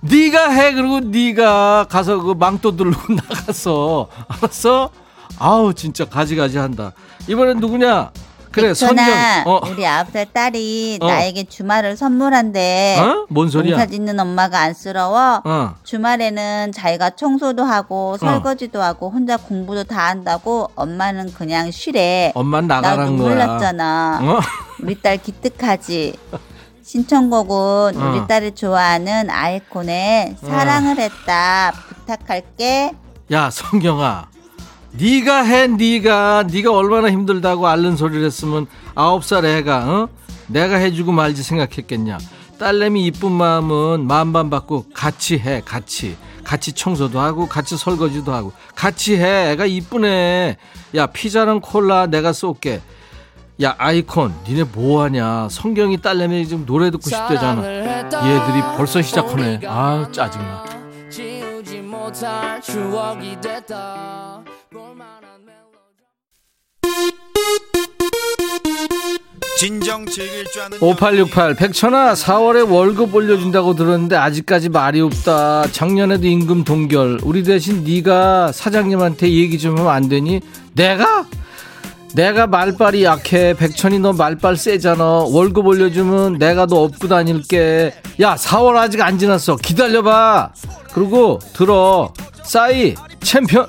네가 0.00 0.50
해 0.50 0.72
그리고 0.74 1.00
네가 1.00 1.86
가서 1.88 2.20
그 2.20 2.32
망토 2.32 2.76
들고 2.76 3.14
나가서 3.14 4.08
알았어? 4.28 4.90
아우 5.38 5.72
진짜 5.74 6.04
가지가지 6.04 6.58
한다. 6.58 6.92
이번엔 7.28 7.58
누구냐? 7.58 8.10
그래 8.52 8.74
선경. 8.74 9.04
어. 9.46 9.60
우리 9.70 9.86
아홉 9.86 10.10
살 10.10 10.26
딸이 10.32 10.98
어. 11.02 11.06
나에게 11.06 11.44
주말을 11.44 11.96
선물한대. 11.96 12.98
어? 13.00 13.26
뭔 13.28 13.48
소리야? 13.48 13.76
농사 13.76 13.86
짓는 13.86 14.18
엄마가 14.18 14.60
안쓰러워. 14.60 15.42
어. 15.44 15.74
주말에는 15.84 16.72
자기가 16.72 17.10
청소도 17.10 17.64
하고 17.64 18.12
어. 18.14 18.18
설거지도 18.18 18.82
하고 18.82 19.10
혼자 19.10 19.36
공부도 19.36 19.84
다 19.84 20.08
한다고 20.08 20.70
엄마는 20.74 21.32
그냥 21.34 21.70
쉬래. 21.70 22.32
엄만 22.34 22.66
나가란 22.66 23.16
거야. 23.16 23.28
몰랐잖아. 23.28 24.20
어? 24.22 24.40
우리 24.82 25.00
딸 25.00 25.18
기특하지. 25.18 26.14
신청곡은 26.82 28.00
어. 28.00 28.10
우리 28.10 28.26
딸이 28.26 28.54
좋아하는 28.54 29.28
아이콘의 29.28 30.36
사랑을 30.40 30.98
했다 30.98 31.72
부탁할게. 31.88 32.92
야 33.30 33.50
성경아, 33.50 34.28
네가 34.98 35.44
해 35.44 35.66
네가. 35.68 36.44
네가 36.50 36.72
얼마나 36.72 37.10
힘들다고 37.10 37.68
앓는 37.68 37.96
소리를 37.96 38.24
했으면 38.24 38.66
아홉 38.94 39.24
살 39.24 39.44
애가 39.44 39.78
어? 39.90 40.08
내가 40.48 40.76
해주고 40.76 41.12
말지 41.12 41.42
생각했겠냐. 41.42 42.18
딸내미 42.58 43.06
이쁜 43.06 43.30
마음은 43.30 44.06
마음만 44.06 44.50
받고 44.50 44.86
같이 44.92 45.38
해 45.38 45.62
같이. 45.64 46.16
같이 46.42 46.72
청소도 46.72 47.20
하고 47.20 47.46
같이 47.46 47.76
설거지도 47.76 48.32
하고. 48.32 48.52
같이 48.74 49.16
해 49.16 49.52
애가 49.52 49.66
이쁘네. 49.66 50.56
야 50.96 51.06
피자랑 51.06 51.60
콜라 51.60 52.06
내가 52.06 52.32
쏠게. 52.32 52.80
야 53.62 53.74
아이콘 53.78 54.34
니네 54.48 54.64
뭐하냐. 54.72 55.48
성경이 55.50 56.00
딸내미 56.00 56.48
지금 56.48 56.66
노래 56.66 56.90
듣고 56.90 57.08
싶대잖아. 57.08 57.62
얘들이 57.64 58.62
벌써 58.76 59.00
시작하네. 59.02 59.60
아 59.66 60.08
짜증나 60.10 60.64
진정 69.58 70.06
즐길 70.06 70.44
줄 70.52 70.62
아는 70.62 70.78
5868 70.80 71.54
백천아 71.56 72.12
4월에 72.14 72.70
월급 72.70 73.12
올려준다고 73.14 73.74
들었는데 73.74 74.14
아직까지 74.14 74.68
말이 74.68 75.00
없다. 75.00 75.64
작년에도 75.72 76.26
임금 76.28 76.64
동결. 76.64 77.20
우리 77.24 77.42
대신 77.42 77.82
네가 77.82 78.52
사장님한테 78.52 79.32
얘기 79.32 79.58
좀 79.58 79.76
하면 79.78 79.90
안 79.90 80.08
되니? 80.08 80.40
내가? 80.74 81.26
내가 82.14 82.46
말빨이 82.46 83.02
약해. 83.02 83.54
백천이 83.54 83.98
너 83.98 84.12
말빨 84.12 84.56
세잖아. 84.56 85.04
월급 85.04 85.66
올려주면 85.66 86.38
내가 86.38 86.66
너 86.66 86.84
업고 86.84 87.08
다닐게. 87.08 87.94
야 88.20 88.36
4월 88.36 88.76
아직 88.76 89.00
안 89.02 89.18
지났어. 89.18 89.56
기다려봐. 89.56 90.52
그리고 90.92 91.40
들어. 91.52 92.12
싸이 92.44 92.94
챔피언 93.20 93.66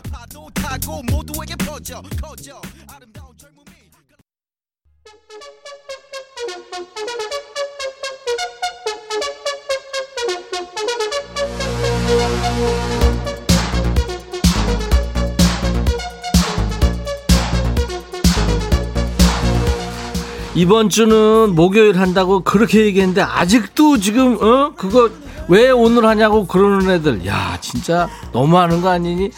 이번 20.55 20.89
주는 20.89 21.55
목요일 21.55 21.97
한다고 21.99 22.41
그렇게 22.41 22.85
얘기했는데 22.85 23.21
아직도 23.21 23.97
지금 23.97 24.37
어? 24.43 24.73
그거 24.75 25.09
왜 25.49 25.71
오늘 25.71 26.05
하냐고 26.05 26.45
그러는 26.45 26.89
애들. 26.91 27.25
야 27.25 27.57
진짜 27.59 28.07
너무하는 28.31 28.81
거 28.81 28.89
아니니? 28.89 29.31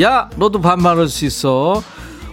야 0.00 0.28
너도 0.36 0.60
반말할 0.60 1.08
수 1.08 1.24
있어. 1.26 1.82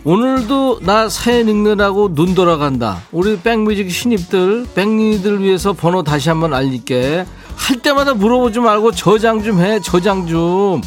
오늘도 0.06 0.80
나 0.82 1.10
사연 1.10 1.50
읽느라고 1.50 2.13
눈 2.13 2.34
돌아간다. 2.36 3.02
우리 3.12 3.39
백뮤직 3.39 3.91
신입들 3.91 4.67
백니들 4.74 5.41
위해서 5.43 5.74
번호 5.74 6.04
다시 6.04 6.30
한번 6.30 6.54
알릴게. 6.54 7.26
할 7.56 7.82
때마다 7.82 8.13
물어보지 8.13 8.60
말고 8.60 8.91
저장 8.91 9.43
좀 9.43 9.60
해 9.60 9.80
저장 9.80 10.28
좀. 10.28 10.82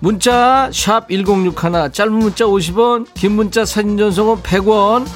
문자 0.00 0.70
샵 0.72 1.08
1061 1.10 1.90
짧은 1.92 2.12
문자 2.12 2.44
50원 2.44 3.06
긴 3.14 3.32
문자 3.32 3.64
사진 3.64 3.96
전송은 3.96 4.42
100원. 4.42 5.06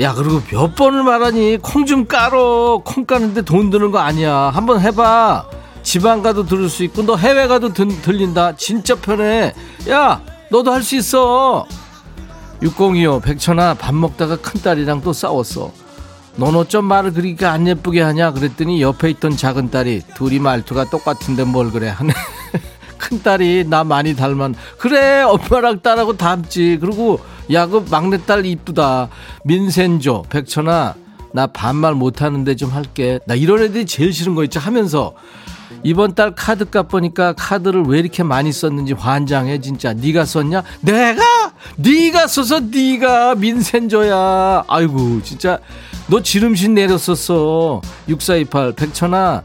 야 0.00 0.12
그리고 0.14 0.40
몇 0.50 0.74
번을 0.74 1.02
말하니 1.02 1.58
콩 1.60 1.84
좀 1.86 2.06
깔어. 2.06 2.80
콩 2.84 3.04
까는데 3.04 3.42
돈 3.42 3.68
드는 3.70 3.90
거 3.90 3.98
아니야. 3.98 4.50
한번 4.54 4.80
해봐 4.80 5.44
지방 5.86 6.20
가도 6.20 6.44
들을 6.44 6.68
수 6.68 6.82
있고 6.82 7.02
너 7.06 7.14
해외 7.14 7.46
가도 7.46 7.72
들, 7.72 7.86
들린다. 8.02 8.56
진짜 8.56 8.96
편해. 8.96 9.54
야 9.88 10.20
너도 10.50 10.72
할 10.72 10.82
수 10.82 10.96
있어. 10.96 11.64
6025 12.60 13.20
백천아 13.20 13.74
밥 13.74 13.94
먹다가 13.94 14.34
큰딸이랑 14.36 15.02
또 15.02 15.12
싸웠어. 15.12 15.70
넌 16.34 16.56
어쩜 16.56 16.86
말을 16.86 17.12
그렇게 17.12 17.46
안 17.46 17.68
예쁘게 17.68 18.00
하냐? 18.02 18.32
그랬더니 18.32 18.82
옆에 18.82 19.10
있던 19.10 19.36
작은 19.36 19.70
딸이 19.70 20.02
둘이 20.16 20.40
말투가 20.40 20.86
똑같은데 20.90 21.44
뭘 21.44 21.70
그래 21.70 21.88
하네. 21.88 22.12
큰딸이 22.98 23.66
나 23.68 23.84
많이 23.84 24.16
닮은 24.16 24.56
그래 24.78 25.22
엄마랑 25.22 25.82
딸하고 25.82 26.16
닮지. 26.16 26.78
그리고 26.80 27.20
야 27.52 27.68
그 27.68 27.86
막내딸 27.88 28.44
이쁘다. 28.44 29.08
민센조 29.44 30.24
백천아 30.30 30.96
나 31.32 31.46
반말 31.46 31.94
못하는데 31.94 32.56
좀 32.56 32.70
할게. 32.70 33.20
나 33.26 33.36
이런 33.36 33.62
애들이 33.62 33.86
제일 33.86 34.12
싫은 34.12 34.34
거 34.34 34.42
있죠 34.42 34.58
하면서 34.58 35.14
이번 35.82 36.14
달 36.14 36.34
카드값 36.34 36.88
보니까 36.88 37.32
카드를 37.34 37.84
왜 37.84 37.98
이렇게 37.98 38.22
많이 38.22 38.52
썼는지 38.52 38.92
환장해 38.94 39.60
진짜 39.60 39.92
네가 39.92 40.24
썼냐 40.24 40.62
내가 40.80 41.22
네가 41.76 42.26
써서 42.26 42.60
네가 42.60 43.36
민센조야 43.36 44.64
아이고 44.66 45.22
진짜 45.22 45.58
너 46.08 46.22
지름신 46.22 46.74
내렸었어 46.74 47.80
6428 48.08 48.72
백천아 48.72 49.42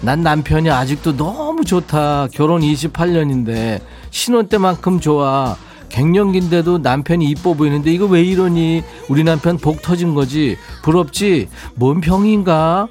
난 0.00 0.22
남편이 0.22 0.70
아직도 0.70 1.16
너무 1.16 1.64
좋다 1.64 2.28
결혼 2.32 2.60
28년인데 2.62 3.80
신혼 4.10 4.48
때만큼 4.48 5.00
좋아 5.00 5.56
갱년기인데도 5.88 6.78
남편이 6.78 7.24
이뻐 7.26 7.54
보이는데 7.54 7.92
이거 7.92 8.06
왜 8.06 8.22
이러니? 8.22 8.82
우리 9.08 9.24
남편 9.24 9.56
복 9.56 9.82
터진 9.82 10.14
거지. 10.14 10.56
부럽지? 10.82 11.48
뭔 11.74 12.00
병인가? 12.00 12.88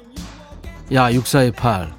야, 0.92 1.12
6428. 1.12 1.92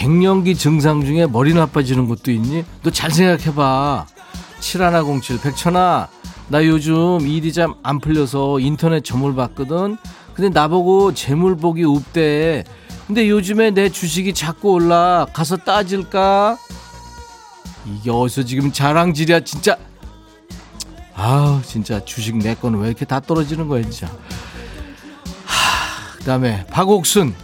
갱년기 0.00 0.54
증상 0.56 1.04
중에 1.04 1.26
머리 1.26 1.52
나빠지는 1.52 2.08
것도 2.08 2.30
있니? 2.32 2.64
너 2.82 2.90
잘 2.90 3.10
생각해봐. 3.10 4.06
7107. 4.60 5.40
백천아, 5.42 6.08
나 6.48 6.64
요즘 6.64 7.20
일이 7.20 7.52
좀안 7.52 8.00
풀려서 8.00 8.60
인터넷 8.60 9.04
점을 9.04 9.32
봤거든? 9.34 9.98
근데 10.32 10.48
나보고 10.48 11.12
재물 11.12 11.54
보기 11.58 11.84
없대. 11.84 12.64
근데 13.06 13.28
요즘에 13.28 13.72
내 13.72 13.90
주식이 13.90 14.32
자꾸 14.32 14.70
올라. 14.70 15.26
가서 15.34 15.58
따질까? 15.58 16.56
이게 17.84 18.10
어디서 18.10 18.44
지금 18.44 18.72
자랑질이야, 18.72 19.40
진짜. 19.40 19.76
아 21.14 21.60
진짜 21.66 22.02
주식 22.06 22.38
내 22.38 22.54
거는 22.54 22.78
왜 22.78 22.88
이렇게 22.88 23.04
다 23.04 23.20
떨어지는 23.20 23.68
거야 23.68 23.82
진짜 23.82 24.06
하, 25.44 26.16
그다음에 26.16 26.64
박옥순 26.68 27.34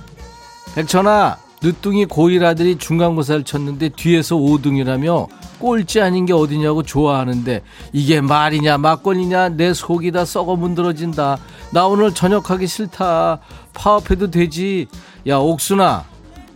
백천아 0.74 1.36
늦둥이 1.62 2.06
고1 2.06 2.44
아들이 2.44 2.76
중간고사를 2.78 3.44
쳤는데 3.44 3.90
뒤에서 3.90 4.36
5등이라며 4.36 5.26
꼴찌 5.58 6.00
아닌 6.00 6.26
게 6.26 6.32
어디냐고 6.32 6.82
좋아하는데 6.82 7.62
이게 7.92 8.20
말이냐 8.20 8.78
막걸리냐 8.78 9.50
내 9.50 9.72
속이 9.72 10.12
다 10.12 10.24
썩어 10.24 10.56
문드러진다 10.56 11.38
나 11.70 11.86
오늘 11.86 12.12
저녁하기 12.12 12.66
싫다 12.66 13.38
파업해도 13.74 14.30
되지 14.30 14.86
야 15.26 15.38
옥순아 15.38 16.04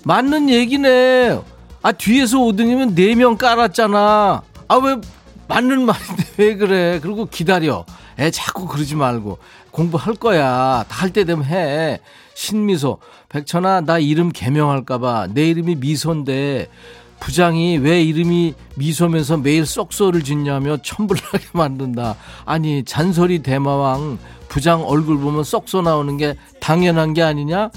맞는 0.05 0.51
얘기네 0.51 1.41
아 1.83 1.93
뒤에서 1.93 2.39
5등이면 2.39 2.95
4명 2.95 3.39
깔았잖아 3.39 4.43
아 4.69 4.77
왜 4.77 4.97
맞는 5.49 5.85
말인데 5.85 6.25
왜 6.39 6.57
그래? 6.57 7.01
그리고 7.03 7.27
기다려. 7.27 7.85
애 8.21 8.31
자꾸 8.31 8.67
그러지 8.69 8.95
말고 8.95 9.39
공부할 9.73 10.15
거야. 10.15 10.85
다 10.89 11.03
할 11.03 11.11
때 11.11 11.25
되면 11.25 11.45
해. 11.45 11.99
신미소. 12.45 12.99
백천아 13.29 13.83
나 13.83 13.99
이름 13.99 14.31
개명할까봐 14.31 15.29
내 15.35 15.47
이름이 15.51 15.75
미소인데 15.77 16.69
부장이 17.21 17.77
왜 17.77 18.03
이름이 18.03 18.55
미소면서 18.77 19.37
매일 19.37 19.67
쏙소를 19.67 20.25
짓냐며 20.25 20.79
천불나게 20.79 21.49
만든다. 21.53 22.17
아니 22.47 22.83
잔소리 22.85 23.41
대마왕 23.43 24.19
부장 24.49 24.83
얼굴 24.89 25.19
보면 25.19 25.45
쏙소 25.45 25.83
나오는 25.83 26.17
게 26.17 26.35
당연한 26.61 27.13
게 27.13 27.23
아니냐? 27.23 27.71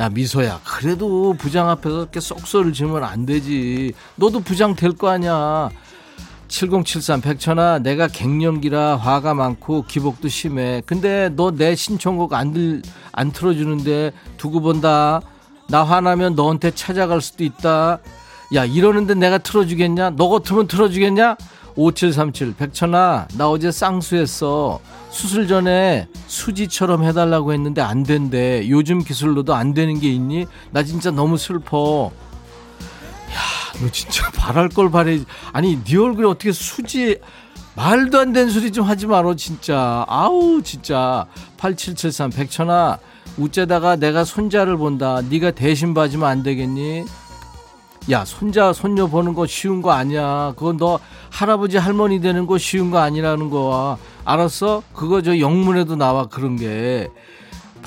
야 0.00 0.08
미소야 0.08 0.60
그래도 0.64 1.34
부장 1.38 1.68
앞에서 1.70 1.98
이렇게 2.02 2.18
쏙소를 2.18 2.72
지면 2.72 3.04
안 3.04 3.24
되지. 3.24 3.92
너도 4.16 4.40
부장 4.40 4.74
될 4.74 4.94
거 4.94 5.10
아니야. 5.10 5.70
7073 6.48 7.20
백천아 7.20 7.78
내가 7.80 8.08
갱년기라 8.08 8.96
화가 8.96 9.34
많고 9.34 9.84
기복도 9.86 10.28
심해. 10.28 10.82
근데 10.86 11.28
너 11.30 11.50
내 11.50 11.74
신청곡 11.74 12.32
안, 12.34 12.52
들, 12.52 12.82
안 13.12 13.32
틀어주는데 13.32 14.12
두고 14.36 14.60
본다. 14.60 15.20
나 15.68 15.82
화나면 15.84 16.34
너한테 16.34 16.70
찾아갈 16.70 17.20
수도 17.20 17.44
있다. 17.44 17.98
야 18.54 18.64
이러는데 18.64 19.14
내가 19.14 19.38
틀어주겠냐? 19.38 20.10
너 20.10 20.28
같으면 20.28 20.66
틀어주겠냐? 20.68 21.36
5737 21.76 22.54
백천아 22.56 23.28
나 23.36 23.50
어제 23.50 23.70
쌍수했어. 23.70 24.80
수술 25.10 25.46
전에 25.48 26.06
수지처럼 26.26 27.04
해달라고 27.04 27.52
했는데 27.52 27.82
안 27.82 28.02
된대. 28.02 28.68
요즘 28.68 29.02
기술로도 29.02 29.54
안 29.54 29.74
되는 29.74 29.98
게 30.00 30.08
있니? 30.10 30.46
나 30.70 30.82
진짜 30.82 31.10
너무 31.10 31.36
슬퍼 31.36 32.10
너 33.80 33.88
진짜 33.90 34.30
바랄 34.30 34.68
걸 34.68 34.90
바래. 34.90 35.18
아니, 35.52 35.82
네 35.84 35.96
얼굴에 35.96 36.26
어떻게 36.26 36.52
수지, 36.52 37.18
말도 37.76 38.18
안 38.18 38.32
되는 38.32 38.50
소리 38.50 38.72
좀 38.72 38.84
하지 38.86 39.06
마라, 39.06 39.34
진짜. 39.36 40.04
아우, 40.08 40.60
진짜. 40.62 41.26
8773, 41.58 42.30
백천아, 42.30 42.98
우째다가 43.36 43.96
내가 43.96 44.24
손자를 44.24 44.76
본다. 44.76 45.20
네가 45.28 45.52
대신 45.52 45.94
봐주면 45.94 46.28
안 46.28 46.42
되겠니? 46.42 47.04
야, 48.10 48.24
손자, 48.24 48.72
손녀 48.72 49.06
보는 49.06 49.34
거 49.34 49.46
쉬운 49.46 49.82
거 49.82 49.92
아니야. 49.92 50.54
그건 50.56 50.78
너 50.78 50.98
할아버지, 51.30 51.76
할머니 51.76 52.20
되는 52.20 52.46
거 52.46 52.58
쉬운 52.58 52.90
거 52.90 52.98
아니라는 52.98 53.50
거야. 53.50 53.98
알았어? 54.24 54.82
그거 54.94 55.22
저 55.22 55.38
영문에도 55.38 55.94
나와, 55.94 56.26
그런 56.26 56.56
게. 56.56 57.08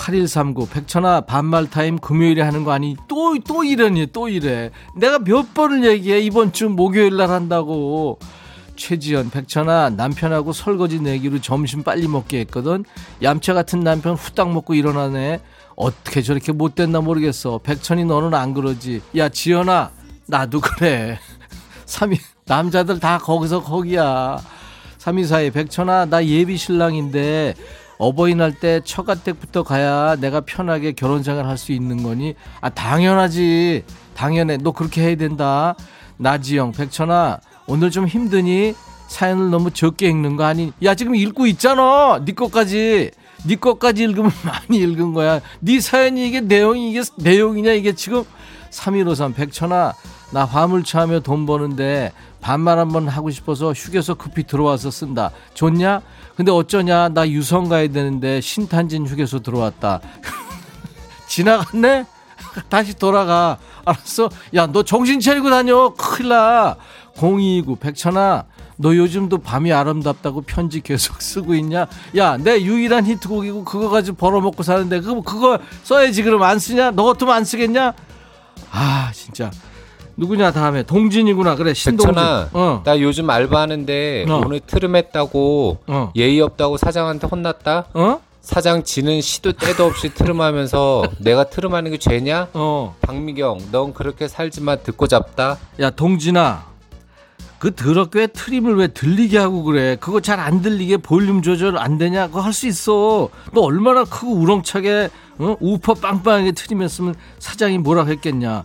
8139 0.02 0.68
백천아 0.68 1.22
반말 1.22 1.70
타임 1.70 2.00
금요일에 2.00 2.42
하는 2.42 2.64
거 2.64 2.72
아니 2.72 2.96
또 3.08 3.36
또 3.48 3.64
이러니 3.64 4.08
또 4.12 4.28
이래. 4.30 4.72
내가 4.96 5.20
몇 5.20 5.54
번을 5.54 5.86
얘기해? 5.86 6.22
이번 6.22 6.52
주 6.54 6.70
목요일 6.70 7.18
날 7.18 7.30
한다고. 7.30 8.18
최지연 8.76 9.30
백천아 9.30 9.92
남편하고 9.92 10.54
설거지 10.54 11.02
내기로 11.02 11.40
점심 11.40 11.84
빨리 11.84 12.08
먹게 12.08 12.40
했거든. 12.42 12.84
얌체 13.22 13.54
같은 13.54 13.82
남편 13.82 14.16
후딱 14.16 14.52
먹고 14.52 14.74
일어나네. 14.74 15.40
어떻게 15.76 16.22
저렇게 16.24 16.52
못됐나 16.52 17.02
모르겠어. 17.02 17.60
백천이 17.60 18.06
너는 18.06 18.34
안 18.34 18.56
그러지. 18.56 19.02
야 19.18 19.30
지연아 19.30 19.92
나도 20.26 20.62
그래. 20.62 21.20
3위 21.86 22.18
남자들 22.46 23.00
다 23.00 23.20
거기서 23.20 23.62
거기야. 23.62 24.40
3 24.98 25.20
2 25.20 25.24
4에 25.24 25.54
백천아 25.54 26.06
나 26.06 26.26
예비 26.26 26.58
신랑인데 26.58 27.54
어버이날 28.02 28.54
때 28.54 28.82
처가댁부터 28.84 29.62
가야 29.64 30.16
내가 30.16 30.42
편하게 30.42 30.92
결혼 30.94 31.22
생활 31.22 31.46
할 31.46 31.56
수 31.58 31.72
있는 31.72 32.02
거니? 32.02 32.34
아, 32.60 32.70
당연하지. 32.70 33.84
당연해. 34.16 34.58
너 34.58 34.72
그렇게 34.72 35.04
해야 35.04 35.16
된다. 35.16 35.76
나지영, 36.18 36.72
백천아, 36.72 37.40
오늘 37.68 37.92
좀 37.92 38.08
힘드니? 38.08 38.74
사연을 39.08 39.52
너무 39.52 39.70
적게 39.70 40.08
읽는 40.08 40.36
거 40.36 40.46
아니? 40.46 40.74
야, 40.84 40.96
지금 40.96 41.14
읽고 41.14 41.46
있잖아. 41.46 42.20
네 42.26 42.34
것까지. 42.34 43.12
네 43.46 43.56
것까지 43.56 44.04
읽으면 44.04 44.32
많이 44.44 44.80
읽은 44.80 45.14
거야. 45.14 45.40
네 45.60 45.80
사연이 45.80 46.28
이게 46.28 46.42
내용이 46.42 46.90
이게 46.90 47.02
내용이냐 47.18 47.74
이게 47.74 47.94
지금 47.94 48.24
3153 48.72 49.34
백천아 49.34 49.94
나 50.32 50.46
화물차하며 50.46 51.20
돈 51.20 51.46
버는데 51.46 52.14
반말 52.40 52.80
한번 52.80 53.08
하고 53.08 53.30
싶어서 53.30 53.74
휴게소 53.74 54.16
급히 54.16 54.44
들어와서 54.44 54.90
쓴다. 54.90 55.32
좋냐? 55.54 56.02
근데 56.36 56.52
어쩌냐? 56.52 57.10
나 57.10 57.28
유성 57.30 57.70
가야 57.70 57.88
되는데 57.88 58.42
신탄진 58.42 59.06
휴게소 59.08 59.40
들어왔다. 59.40 60.02
지나갔네? 61.28 62.06
다시 62.70 62.94
돌아가. 62.94 63.58
알았어? 63.86 64.30
야, 64.56 64.68
너 64.68 64.84
정신 64.84 65.20
차리고 65.20 65.50
다녀. 65.50 65.94
큰일 65.98 66.30
나. 66.30 66.76
029 67.16 67.76
백천아. 67.78 68.46
너 68.78 68.96
요즘도 68.96 69.40
밤이 69.40 69.72
아름답다고 69.72 70.42
편지 70.42 70.82
계속 70.82 71.22
쓰고 71.22 71.54
있냐? 71.56 71.88
야, 72.18 72.38
내 72.38 72.60
유일한 72.62 73.06
히트곡이고 73.06 73.64
그거 73.64 73.90
가지고 73.90 74.18
벌어먹고 74.18 74.64
사는데 74.64 75.02
그거 75.02 75.60
써야지 75.84 76.24
그럼 76.24 76.42
안 76.44 76.58
쓰냐? 76.58 76.92
너 76.92 77.04
같으면 77.04 77.36
안 77.36 77.46
쓰겠냐? 77.46 77.94
아, 78.72 79.12
진짜. 79.14 79.52
누구냐 80.22 80.52
다음에 80.52 80.84
동진이구나 80.84 81.56
그래 81.56 81.74
신동진 81.74 82.14
백천아 82.14 82.50
어. 82.54 82.82
나 82.86 83.00
요즘 83.02 83.28
알바하는데 83.28 84.26
어. 84.30 84.42
오늘 84.46 84.60
트름했다고 84.60 85.78
어. 85.88 86.12
예의 86.16 86.40
없다고 86.42 86.78
사장한테 86.78 87.26
혼났다 87.26 87.86
어? 87.96 88.20
사장 88.40 88.84
지는 88.84 89.20
시도 89.20 89.52
때도 89.54 89.84
없이 89.86 90.14
트름하면서 90.14 91.06
내가 91.22 91.46
트름하는 91.46 91.90
게 91.90 91.98
죄냐? 91.98 92.50
어. 92.54 92.96
박미경 93.02 93.70
넌 93.72 93.94
그렇게 93.96 94.28
살지만 94.28 94.84
듣고 94.84 95.08
잡다 95.08 95.58
야 95.80 95.90
동진아 95.90 96.66
그 97.58 97.74
더럽게 97.74 98.28
트림을 98.28 98.76
왜 98.76 98.88
들리게 98.90 99.40
하고 99.40 99.64
그래 99.64 99.98
그거 100.00 100.20
잘 100.20 100.40
안 100.40 100.62
들리게 100.62 100.98
볼륨 100.98 101.42
조절 101.42 101.80
안 101.80 101.98
되냐 101.98 102.28
그거 102.28 102.42
할 102.42 102.54
수 102.54 102.68
있어 102.68 103.30
너 103.54 103.62
얼마나 103.62 104.04
크고 104.04 104.34
우렁차게 104.34 105.10
어? 105.40 105.56
우퍼 105.60 105.96
빵빵하게 105.96 106.52
트림했으면 106.52 107.16
사장이 107.40 107.80
뭐라 107.80 108.06
했겠냐 108.06 108.64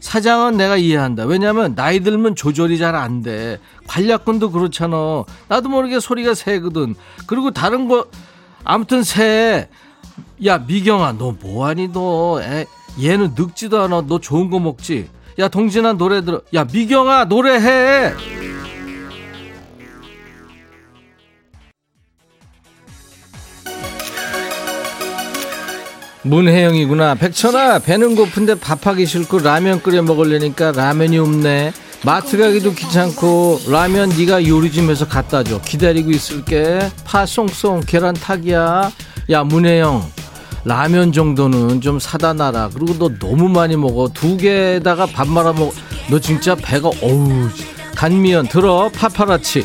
사장은 0.00 0.56
내가 0.56 0.76
이해한다. 0.76 1.24
왜냐면 1.24 1.74
나이 1.74 2.00
들면 2.00 2.34
조절이 2.36 2.78
잘 2.78 2.94
안 2.94 3.22
돼. 3.22 3.58
관략근도 3.86 4.50
그렇잖아. 4.50 5.24
나도 5.48 5.68
모르게 5.68 6.00
소리가 6.00 6.34
새거든. 6.34 6.94
그리고 7.26 7.50
다른 7.50 7.88
거 7.88 8.06
아무튼 8.64 9.02
새. 9.02 9.68
야 10.44 10.58
미경아 10.58 11.12
너 11.18 11.32
뭐하니 11.40 11.88
너. 11.92 12.40
에, 12.42 12.66
얘는 13.02 13.34
늙지도 13.36 13.80
않아. 13.82 14.04
너 14.06 14.18
좋은 14.20 14.50
거 14.50 14.58
먹지. 14.58 15.08
야 15.38 15.48
동진아 15.48 15.92
노래 15.94 16.24
들어. 16.24 16.40
야 16.54 16.64
미경아 16.64 17.26
노래해. 17.26 18.12
문혜영이구나. 26.22 27.14
백천아, 27.14 27.78
배는 27.80 28.16
고픈데 28.16 28.56
밥하기 28.56 29.06
싫고 29.06 29.38
라면 29.38 29.82
끓여 29.82 30.02
먹으려니까 30.02 30.72
라면이 30.72 31.18
없네. 31.18 31.72
마트 32.04 32.38
가기도 32.38 32.74
귀찮고 32.74 33.60
라면 33.68 34.10
네가 34.10 34.46
요리 34.46 34.70
좀 34.70 34.90
해서 34.90 35.06
갖다 35.06 35.42
줘. 35.42 35.60
기다리고 35.60 36.10
있을게. 36.10 36.90
파 37.04 37.26
송송 37.26 37.80
계란 37.86 38.14
탁이야. 38.14 38.92
야, 39.30 39.44
문혜영. 39.44 40.10
라면 40.64 41.12
정도는 41.12 41.80
좀 41.80 41.98
사다 41.98 42.34
놔라. 42.34 42.70
그리고 42.74 42.98
너 42.98 43.10
너무 43.18 43.48
많이 43.48 43.76
먹어. 43.76 44.08
두 44.12 44.36
개에다가 44.36 45.06
밥 45.06 45.26
말아 45.26 45.52
먹어. 45.52 45.72
너 46.10 46.18
진짜 46.20 46.54
배가 46.54 46.88
어우. 47.02 47.48
간미연 47.96 48.48
들어. 48.48 48.90
파파라치. 48.94 49.64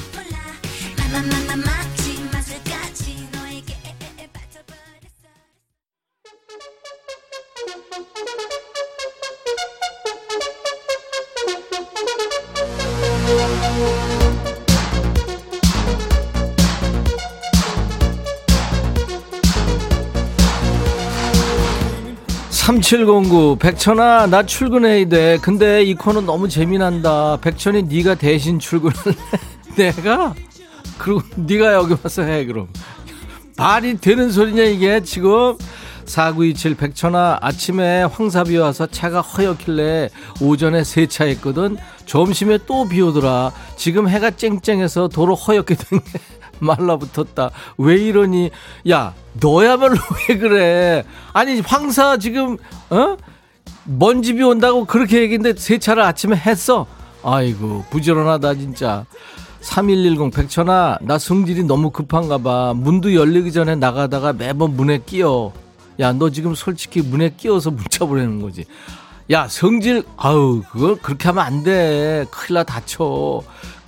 3709 22.84 23.58
백천아 23.60 24.28
나 24.28 24.44
출근해야 24.46 25.08
돼 25.08 25.38
근데 25.42 25.84
이 25.84 25.96
코너 25.96 26.20
너무 26.20 26.50
재미난다. 26.50 27.38
백천이 27.42 27.84
네가 27.84 28.16
대신 28.16 28.60
출근을 28.60 28.94
해. 29.78 29.94
내가? 29.96 30.36
그리고 30.98 31.22
네가 31.38 31.74
여기 31.76 31.96
와서 32.04 32.24
해 32.24 32.46
그럼. 32.46 32.68
말이 33.58 33.98
되는 33.98 34.30
소리냐 34.30 34.64
이게? 34.64 35.02
지금 35.02 35.58
4927 36.06 36.76
백천아 36.76 37.38
아침에 37.42 38.04
황사비 38.04 38.58
와서 38.58 38.86
차가 38.86 39.22
허옇길래 39.22 40.10
오전에 40.42 40.84
세차했거든. 40.84 41.78
점심에 42.06 42.60
또 42.68 42.84
비 42.86 43.02
오더라. 43.02 43.54
지금 43.78 44.10
해가 44.10 44.32
쨍쨍해서 44.32 45.08
도로 45.08 45.36
허옇게 45.36 45.76
된게 45.76 46.04
말라붙었다. 46.64 47.52
왜 47.78 47.96
이러니? 47.96 48.52
야, 48.90 49.14
너야말로 49.40 49.96
왜 50.30 50.38
그래? 50.38 51.04
아니, 51.34 51.60
황사 51.62 52.18
지금, 52.18 52.58
어? 52.90 53.18
먼지 53.86 54.34
비 54.34 54.44
온다고 54.44 54.86
그렇게 54.86 55.22
얘기했는데 55.22 55.60
세차를 55.60 56.04
아침에 56.04 56.36
했어? 56.36 56.86
아이고, 57.24 57.84
부지런하다, 57.90 58.56
진짜. 58.56 59.06
3110 59.62 60.32
백천아, 60.32 61.00
나 61.02 61.18
성질이 61.18 61.64
너무 61.64 61.90
급한가 61.90 62.38
봐. 62.38 62.74
문도 62.76 63.14
열리기 63.16 63.52
전에 63.52 63.76
나가다가 63.76 64.34
매번 64.34 64.76
문에 64.76 65.00
끼어. 65.00 65.54
야, 66.00 66.12
너 66.12 66.30
지금 66.30 66.54
솔직히 66.54 67.02
문에 67.02 67.30
끼어서 67.30 67.72
문자 67.72 68.06
보내는 68.06 68.42
거지. 68.42 68.66
야, 69.32 69.48
성질, 69.48 70.04
아우, 70.18 70.62
그걸 70.70 70.98
그렇게 70.98 71.30
하면 71.30 71.46
안 71.46 71.64
돼. 71.64 72.26
큰일 72.30 72.56
나 72.56 72.64
다쳐. 72.64 73.42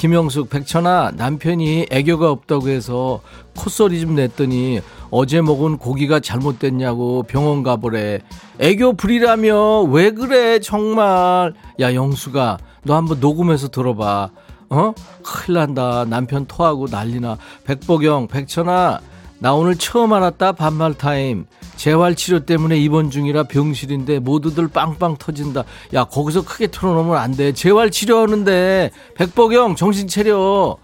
김영숙, 0.06 0.52
백천아, 0.52 1.14
남편이 1.16 1.88
애교가 1.90 2.30
없다고 2.30 2.70
해서 2.70 3.22
콧소리 3.58 4.00
좀 4.02 4.14
냈더니 4.14 4.80
어제 5.10 5.42
먹은 5.42 5.78
고기가 5.80 6.20
잘못됐냐고 6.20 7.24
병원 7.24 7.64
가보래. 7.64 8.20
애교 8.60 8.98
불이라며 8.98 9.82
왜 9.90 10.12
그래, 10.12 10.60
정말. 10.60 11.56
야, 11.80 11.96
영수가, 11.96 12.60
너 12.84 12.96
한번 12.96 13.20
녹음해서 13.20 13.70
들어봐. 13.70 14.30
어? 14.70 14.94
큰일 15.24 15.58
난다. 15.58 16.06
남편 16.08 16.46
토하고 16.46 16.86
난리나. 16.92 17.40
백보경, 17.64 18.28
백천아, 18.28 19.00
나 19.46 19.54
오늘 19.54 19.76
처음 19.76 20.12
알았다. 20.12 20.54
반말 20.54 20.96
타임. 20.96 21.46
재활 21.76 22.16
치료 22.16 22.48
때문에 22.48 22.80
입원 22.80 23.12
중이라 23.12 23.44
병실인데 23.44 24.18
모두들 24.18 24.68
빵빵 24.68 25.18
터진다. 25.20 25.66
야, 25.94 26.06
거기서 26.06 26.46
크게 26.46 26.66
틀어놓으면 26.66 27.16
안 27.16 27.32
돼. 27.32 27.52
재활 27.52 27.92
치료하는데. 27.92 28.90
백복영, 29.14 29.76
정신 29.76 30.08
차려. 30.08 30.78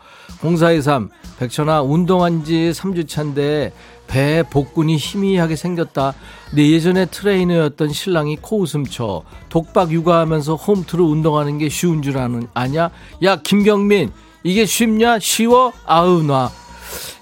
0423, 0.44 1.10
백천아, 1.40 1.82
운동한 1.82 2.44
지 2.44 2.72
3주 2.72 3.08
차인데 3.08 3.74
배 4.06 4.44
복근이 4.48 4.96
희미하게 4.96 5.56
생겼다. 5.56 6.14
내 6.54 6.70
예전에 6.70 7.08
트레이너였던 7.08 7.92
신랑이 7.92 8.38
코웃음 8.42 8.86
쳐. 8.86 9.24
독박 9.50 9.92
육아하면서 9.92 10.54
홈트로 10.54 11.04
운동하는 11.04 11.58
게 11.58 11.68
쉬운 11.68 12.04
줄 12.04 12.20
아는, 12.20 12.48
아냐? 12.54 12.92
야, 13.24 13.38
김경민, 13.38 14.12
이게 14.44 14.68
쉽냐? 14.68 15.18
쉬워? 15.18 15.74
아우, 15.88 16.22
나. 16.22 16.52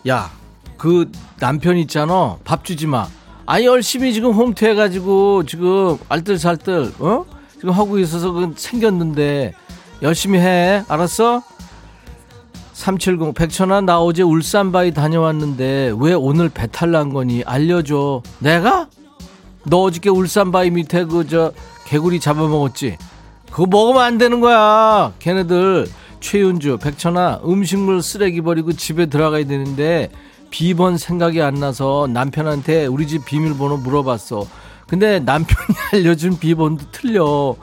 야, 0.10 0.32
그 0.80 1.12
남편 1.40 1.78
있잖아. 1.78 2.38
밥 2.44 2.66
주지 2.66 2.88
마. 2.88 3.06
아니 3.46 3.66
열심히 3.66 4.14
지금 4.14 4.32
홈트 4.32 4.64
해가지고 4.66 5.46
지금 5.46 5.98
알뜰살뜰 6.08 6.94
어 7.00 7.26
지금 7.54 7.72
하고 7.72 8.00
있어서 8.00 8.32
그 8.32 8.54
생겼는데 8.56 9.54
열심히 10.02 10.40
해 10.40 10.84
알았어? 10.88 11.44
370 12.74 13.34
백천아 13.34 13.82
나 13.82 14.00
어제 14.00 14.24
울산 14.24 14.72
바위 14.72 14.94
다녀왔는데 14.94 15.94
왜 16.00 16.14
오늘 16.14 16.48
배탈 16.50 16.92
난 16.92 17.12
거니 17.12 17.44
알려줘 17.44 18.22
내가? 18.40 18.88
너 19.66 19.82
어저께 19.82 20.10
울산 20.10 20.52
바위 20.52 20.70
밑에 20.72 21.04
그 21.06 21.28
저 21.28 21.52
개구리 21.86 22.20
잡아먹었지? 22.20 22.98
그거 23.52 23.66
먹으면 23.66 24.02
안 24.02 24.18
되는 24.20 24.40
거야 24.40 25.12
걔네들 25.20 25.88
최윤주 26.22 26.78
백천아 26.78 27.42
음식물 27.46 28.02
쓰레기 28.04 28.42
버리고 28.42 28.72
집에 28.74 29.08
들어가야 29.08 29.46
되는데 29.46 30.10
비번 30.50 30.98
생각이 30.98 31.42
안 31.42 31.56
나서 31.56 32.08
남편한테 32.12 32.86
우리 32.88 33.08
집 33.08 33.26
비밀번호 33.26 33.78
물어봤어. 33.78 34.46
근데 34.88 35.20
남편이 35.20 35.68
알려준 35.94 36.40
비번도 36.40 36.86
틀려. 36.92 37.56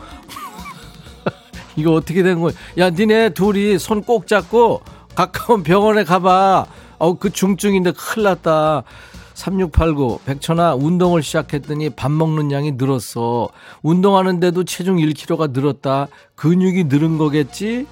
이거 1.77 1.93
어떻게 1.93 2.23
된 2.23 2.41
거야? 2.41 2.53
야, 2.79 2.91
니네 2.91 3.31
둘이 3.31 3.79
손 3.79 4.03
꼭 4.03 4.27
잡고 4.27 4.83
가까운 5.15 5.63
병원에 5.63 6.05
가봐. 6.05 6.67
어, 6.99 7.19
그 7.19 7.31
중증인데 7.31 7.93
큰일 7.93 8.25
났다. 8.25 8.83
3689 9.35 10.21
백천아 10.25 10.77
운동을 10.77 11.23
시작했더니 11.23 11.91
밥 11.91 12.11
먹는 12.11 12.53
양이 12.53 12.73
늘었어. 12.73 13.49
운동하는데도 13.83 14.65
체중 14.65 14.97
1kg가 14.97 15.51
늘었다. 15.53 16.09
근육이 16.37 16.85
늘은 16.85 17.19
거겠지? 17.19 17.87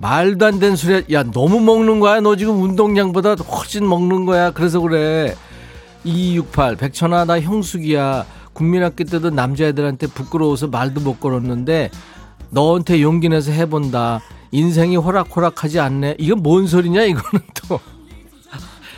말도 0.00 0.46
안 0.46 0.58
되는 0.58 0.76
소리야. 0.76 1.02
야 1.12 1.22
너무 1.22 1.60
먹는 1.60 2.00
거야. 2.00 2.20
너 2.20 2.36
지금 2.36 2.62
운동량보다 2.62 3.34
훨씬 3.34 3.88
먹는 3.88 4.26
거야. 4.26 4.50
그래서 4.52 4.80
그래. 4.80 5.34
2268 6.04 6.76
백천아 6.76 7.24
나 7.24 7.40
형숙이야. 7.40 8.24
국민학교 8.52 9.04
때도 9.04 9.30
남자애들한테 9.30 10.08
부끄러워서 10.08 10.68
말도 10.68 11.00
못 11.00 11.20
걸었는데 11.20 11.90
너한테 12.50 13.02
용기 13.02 13.28
내서 13.28 13.52
해본다. 13.52 14.20
인생이 14.50 14.96
호락호락하지 14.96 15.80
않네. 15.80 16.16
이건 16.18 16.42
뭔 16.42 16.66
소리냐 16.66 17.02
이거는 17.02 17.44
또. 17.68 17.80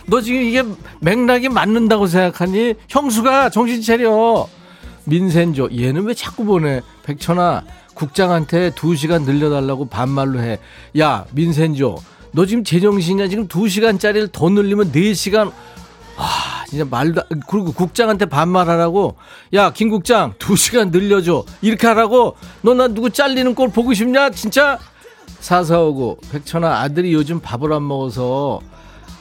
너 0.07 0.21
지금 0.21 0.43
이게 0.43 0.65
맥락이 1.01 1.49
맞는다고 1.49 2.07
생각하니? 2.07 2.75
형수가 2.89 3.51
정신 3.51 3.83
차려. 3.83 4.49
민센조 5.05 5.71
얘는 5.77 6.05
왜 6.05 6.15
자꾸 6.15 6.45
보내? 6.45 6.83
백천아 7.05 7.65
국장한테 8.01 8.71
두 8.75 8.97
시간 8.97 9.23
늘려달라고 9.25 9.85
반말로 9.85 10.41
해. 10.41 10.59
야 10.99 11.27
민센조 11.33 11.99
너 12.33 12.47
지금 12.47 12.65
제정신이야? 12.65 13.29
지금 13.29 13.47
두 13.47 13.69
시간짜리를 13.69 14.29
더 14.29 14.49
늘리면 14.49 14.91
네 14.91 15.13
시간. 15.13 15.53
아 16.17 16.65
진짜 16.69 16.87
말도 16.89 17.23
그리고 17.47 17.73
국장한테 17.73 18.25
반말하라고. 18.25 19.17
야 19.53 19.71
김 19.73 19.91
국장 19.91 20.33
두 20.39 20.57
시간 20.57 20.91
늘려줘. 20.91 21.45
이렇게 21.61 21.87
하라고. 21.89 22.37
너 22.63 22.73
나 22.75 22.89
누구 22.89 23.11
잘리는 23.11 23.55
꼴 23.55 23.69
보고 23.71 23.93
싶냐? 23.93 24.31
진짜. 24.31 24.79
사사오구 25.41 26.19
백천아 26.33 26.81
아들이 26.81 27.13
요즘 27.15 27.41
밥을 27.41 27.73
안 27.73 27.87
먹어서 27.87 28.61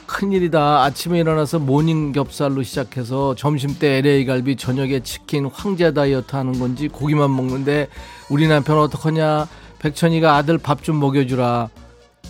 큰일이다. 0.06 0.82
아침에 0.82 1.20
일어나서 1.20 1.58
morning 1.58 2.12
겹살로 2.12 2.62
시작해서 2.62 3.34
점심 3.36 3.78
때 3.78 3.98
LA 3.98 4.24
갈비, 4.26 4.56
저녁에 4.56 5.00
치킨, 5.00 5.46
황제 5.46 5.92
다이어트 5.94 6.34
하는 6.36 6.58
건지 6.58 6.88
고기만 6.88 7.34
먹는데 7.34 7.88
우리 8.30 8.46
남편 8.48 8.78
어떡하냐? 8.78 9.48
백천이가 9.78 10.36
아들 10.36 10.58
밥 10.58 10.82
좀 10.82 10.98
먹여주라. 11.00 11.68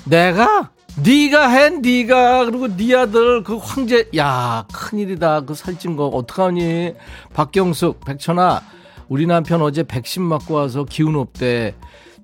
내가? 0.07 0.71
네가 1.05 1.49
해, 1.51 1.71
네가 1.71 2.47
그리고 2.47 2.75
네 2.77 2.95
아들 2.97 3.45
그 3.45 3.57
황제 3.57 4.09
야 4.17 4.65
큰일이다. 4.73 5.43
그 5.43 5.55
살찐 5.55 5.97
거 5.97 6.07
어떡하니? 6.07 6.95
박경숙, 7.33 8.05
백천아, 8.05 8.63
우리 9.09 9.27
남편 9.27 9.63
어제 9.63 9.83
백신 9.85 10.23
맞고 10.23 10.55
와서 10.55 10.85
기운 10.85 11.17
없대. 11.17 11.75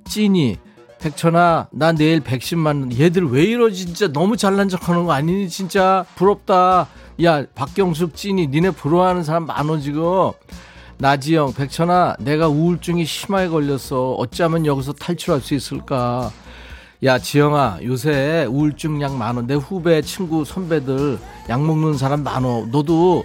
찐이 0.05 0.57
백천아 1.01 1.69
나 1.73 1.93
내일 1.93 2.21
백신 2.21 2.59
맞는 2.59 2.99
얘들 2.99 3.29
왜 3.31 3.43
이러지 3.45 3.87
진짜 3.87 4.09
너무 4.13 4.37
잘난 4.37 4.69
척하는 4.69 5.05
거 5.05 5.13
아니니 5.13 5.49
진짜 5.49 6.05
부럽다 6.15 6.87
야 7.25 7.45
박경숙 7.55 8.15
찐이 8.15 8.47
니네 8.49 8.71
부러워하는 8.71 9.25
사람 9.25 9.47
많어 9.47 9.79
지금 9.79 10.31
나지영 10.99 11.53
백천아 11.53 12.17
내가 12.21 12.49
우울증이 12.49 13.05
심하게 13.05 13.49
걸렸어 13.49 14.13
어쩌면 14.13 14.65
여기서 14.65 14.95
탈출할 14.95 15.41
수 15.41 15.55
있을까 15.55 16.31
야 17.05 17.19
지영아 17.19 17.81
요새 17.83 18.47
우울증 18.49 19.03
약 19.03 19.15
많어 19.15 19.43
내 19.43 19.55
후배 19.55 20.01
친구 20.01 20.45
선배들 20.45 21.19
약 21.51 21.63
먹는 21.63 21.99
사람 21.99 22.23
많어 22.23 22.67
너도 22.71 23.25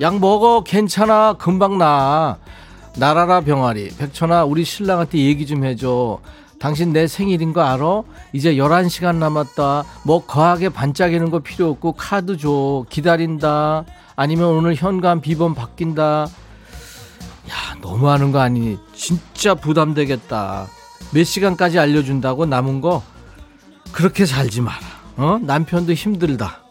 약 0.00 0.18
먹어 0.18 0.64
괜찮아 0.64 1.34
금방 1.34 1.78
나 1.78 2.38
나라라 2.96 3.40
병아리 3.40 3.90
백천아 3.96 4.44
우리 4.44 4.64
신랑한테 4.64 5.18
얘기 5.18 5.46
좀 5.46 5.64
해줘 5.64 6.18
당신 6.58 6.92
내 6.92 7.08
생일인 7.08 7.52
거 7.52 7.60
알아? 7.62 8.04
이제 8.32 8.54
11시간 8.54 9.16
남았다. 9.16 9.82
뭐 10.06 10.24
거하게 10.24 10.68
반짝이는 10.68 11.32
거 11.32 11.40
필요 11.40 11.70
없고 11.70 11.94
카드 11.94 12.36
줘. 12.36 12.84
기다린다. 12.88 13.84
아니면 14.14 14.50
오늘 14.50 14.76
현관 14.76 15.20
비번 15.20 15.56
바뀐다. 15.56 16.28
야, 17.50 17.76
너무하는 17.80 18.32
거 18.32 18.40
아니니? 18.40 18.78
진짜 18.94 19.54
부담되겠다. 19.54 20.68
몇 21.12 21.24
시간까지 21.24 21.78
알려준다고 21.78 22.46
남은 22.46 22.80
거? 22.80 23.02
그렇게 23.92 24.24
살지 24.24 24.60
마라. 24.60 24.80
어? 25.16 25.38
남편도 25.42 25.92
힘들다. 25.92 26.62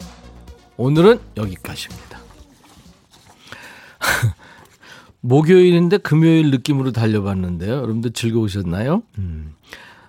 오늘은 0.78 1.20
여기까지입니다. 1.38 2.20
목요일인데 5.22 5.98
금요일 6.00 6.50
느낌으로 6.50 6.92
달려봤는데요. 6.92 7.72
여러분들 7.72 8.12
즐거우셨나요? 8.14 9.04
음. 9.20 9.54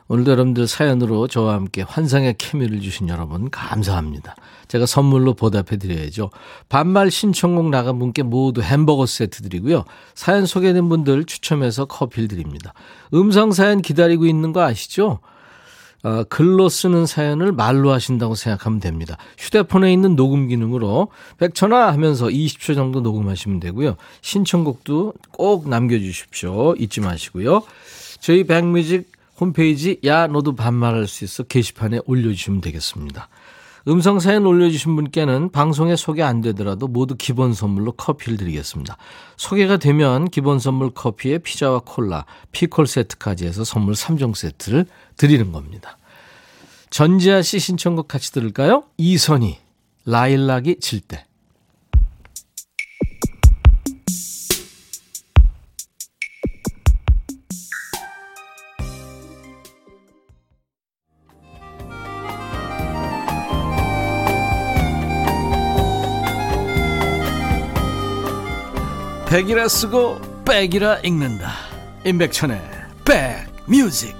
오늘도 0.08 0.30
여러분들 0.30 0.66
사연으로 0.66 1.28
저와 1.28 1.54
함께 1.54 1.82
환상의 1.82 2.34
케미를 2.38 2.80
주신 2.80 3.08
여러분 3.08 3.50
감사합니다. 3.50 4.34
제가 4.68 4.86
선물로 4.86 5.34
보답해 5.34 5.76
드려야죠. 5.78 6.30
반말 6.68 7.10
신청곡 7.10 7.70
나간 7.70 7.98
분께 7.98 8.22
모두 8.22 8.62
햄버거 8.62 9.06
세트 9.06 9.42
드리고요. 9.42 9.84
사연 10.14 10.46
소개된 10.46 10.88
분들 10.88 11.24
추첨해서 11.24 11.84
커피를 11.84 12.28
드립니다. 12.28 12.72
음성 13.14 13.52
사연 13.52 13.82
기다리고 13.82 14.26
있는 14.26 14.52
거 14.52 14.62
아시죠? 14.62 15.20
어, 16.04 16.24
글로 16.24 16.68
쓰는 16.68 17.06
사연을 17.06 17.52
말로 17.52 17.92
하신다고 17.92 18.34
생각하면 18.34 18.80
됩니다. 18.80 19.16
휴대폰에 19.38 19.92
있는 19.92 20.16
녹음 20.16 20.48
기능으로 20.48 21.08
백천화 21.38 21.92
하면서 21.92 22.26
20초 22.26 22.74
정도 22.74 23.00
녹음하시면 23.00 23.60
되고요. 23.60 23.96
신청곡도 24.20 25.14
꼭 25.30 25.68
남겨주십시오. 25.68 26.74
잊지 26.76 27.00
마시고요. 27.00 27.62
저희 28.20 28.44
백뮤직 28.44 29.12
홈페이지 29.38 29.98
야 30.04 30.26
너도 30.26 30.54
반말할 30.54 31.06
수 31.06 31.24
있어 31.24 31.44
게시판에 31.44 32.00
올려주시면 32.06 32.60
되겠습니다. 32.60 33.28
음성 33.88 34.20
사연 34.20 34.46
올려주신 34.46 34.94
분께는 34.94 35.50
방송에 35.50 35.96
소개 35.96 36.22
안 36.22 36.40
되더라도 36.40 36.86
모두 36.86 37.16
기본 37.16 37.52
선물로 37.52 37.92
커피를 37.92 38.36
드리겠습니다. 38.36 38.96
소개가 39.36 39.76
되면 39.78 40.28
기본 40.28 40.58
선물 40.58 40.90
커피에 40.90 41.38
피자와 41.38 41.80
콜라, 41.84 42.24
피콜 42.52 42.86
세트까지 42.86 43.46
해서 43.46 43.64
선물 43.64 43.94
3종 43.94 44.34
세트를 44.34 44.86
드리는 45.16 45.50
겁니다. 45.50 45.98
전지아 46.90 47.42
씨 47.42 47.58
신청곡 47.58 48.06
같이 48.06 48.32
들을까요? 48.32 48.84
이선희, 48.98 49.58
라일락이 50.04 50.78
질 50.80 51.00
때. 51.00 51.24
백이라 69.32 69.66
쓰고 69.66 70.20
백이라 70.44 70.98
읽는다. 71.04 71.52
임백천의 72.04 72.60
백뮤직. 73.66 74.14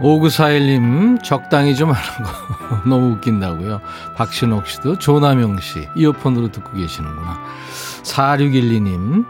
5941님 0.00 1.22
적당히 1.22 1.76
좀 1.76 1.92
하는 1.92 2.24
거 2.24 2.82
너무 2.90 3.12
웃긴다고요. 3.12 3.80
박신옥 4.16 4.66
씨도 4.66 4.98
조남영 4.98 5.60
씨 5.60 5.86
이어폰으로 5.94 6.50
듣고 6.50 6.72
계시는구나. 6.72 7.40
4612님 8.02 9.24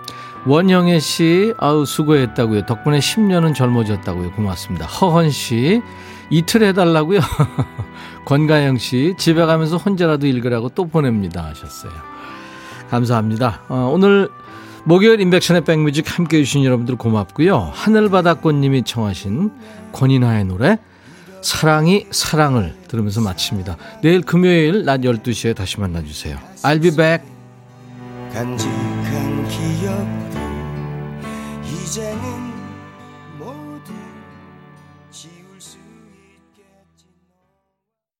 원영애 0.46 1.00
씨 1.00 1.52
아우 1.58 1.84
수고했다고요. 1.84 2.64
덕분에 2.64 2.98
10년은 3.00 3.54
젊어졌다고요. 3.54 4.32
고맙습니다. 4.32 4.86
허헌 4.86 5.28
씨 5.28 5.82
이틀 6.30 6.62
해달라고요? 6.64 7.20
권가영 8.24 8.78
씨, 8.78 9.14
집에 9.18 9.44
가면서 9.44 9.76
혼자라도 9.76 10.26
읽으라고 10.26 10.70
또 10.70 10.86
보냅니다. 10.86 11.44
하셨어요. 11.44 11.92
감사합니다. 12.90 13.62
어, 13.68 13.90
오늘 13.92 14.28
목요일 14.84 15.20
인백션의 15.20 15.64
백뮤직 15.64 16.18
함께 16.18 16.38
해주신 16.38 16.64
여러분들 16.64 16.96
고맙고요. 16.96 17.72
하늘바다꽃님이 17.74 18.82
청하신 18.84 19.50
권인하의 19.92 20.44
노래 20.44 20.78
사랑이 21.40 22.06
사랑을 22.10 22.74
들으면서 22.88 23.20
마칩니다. 23.20 23.76
내일 24.02 24.22
금요일 24.22 24.84
낮 24.84 25.00
12시에 25.00 25.54
다시 25.54 25.80
만나주세요. 25.80 26.38
I'll 26.62 26.80
be 26.80 26.90
back. 26.90 27.26
간직한 28.32 29.48
기억도 29.48 30.38
이제는 31.70 32.33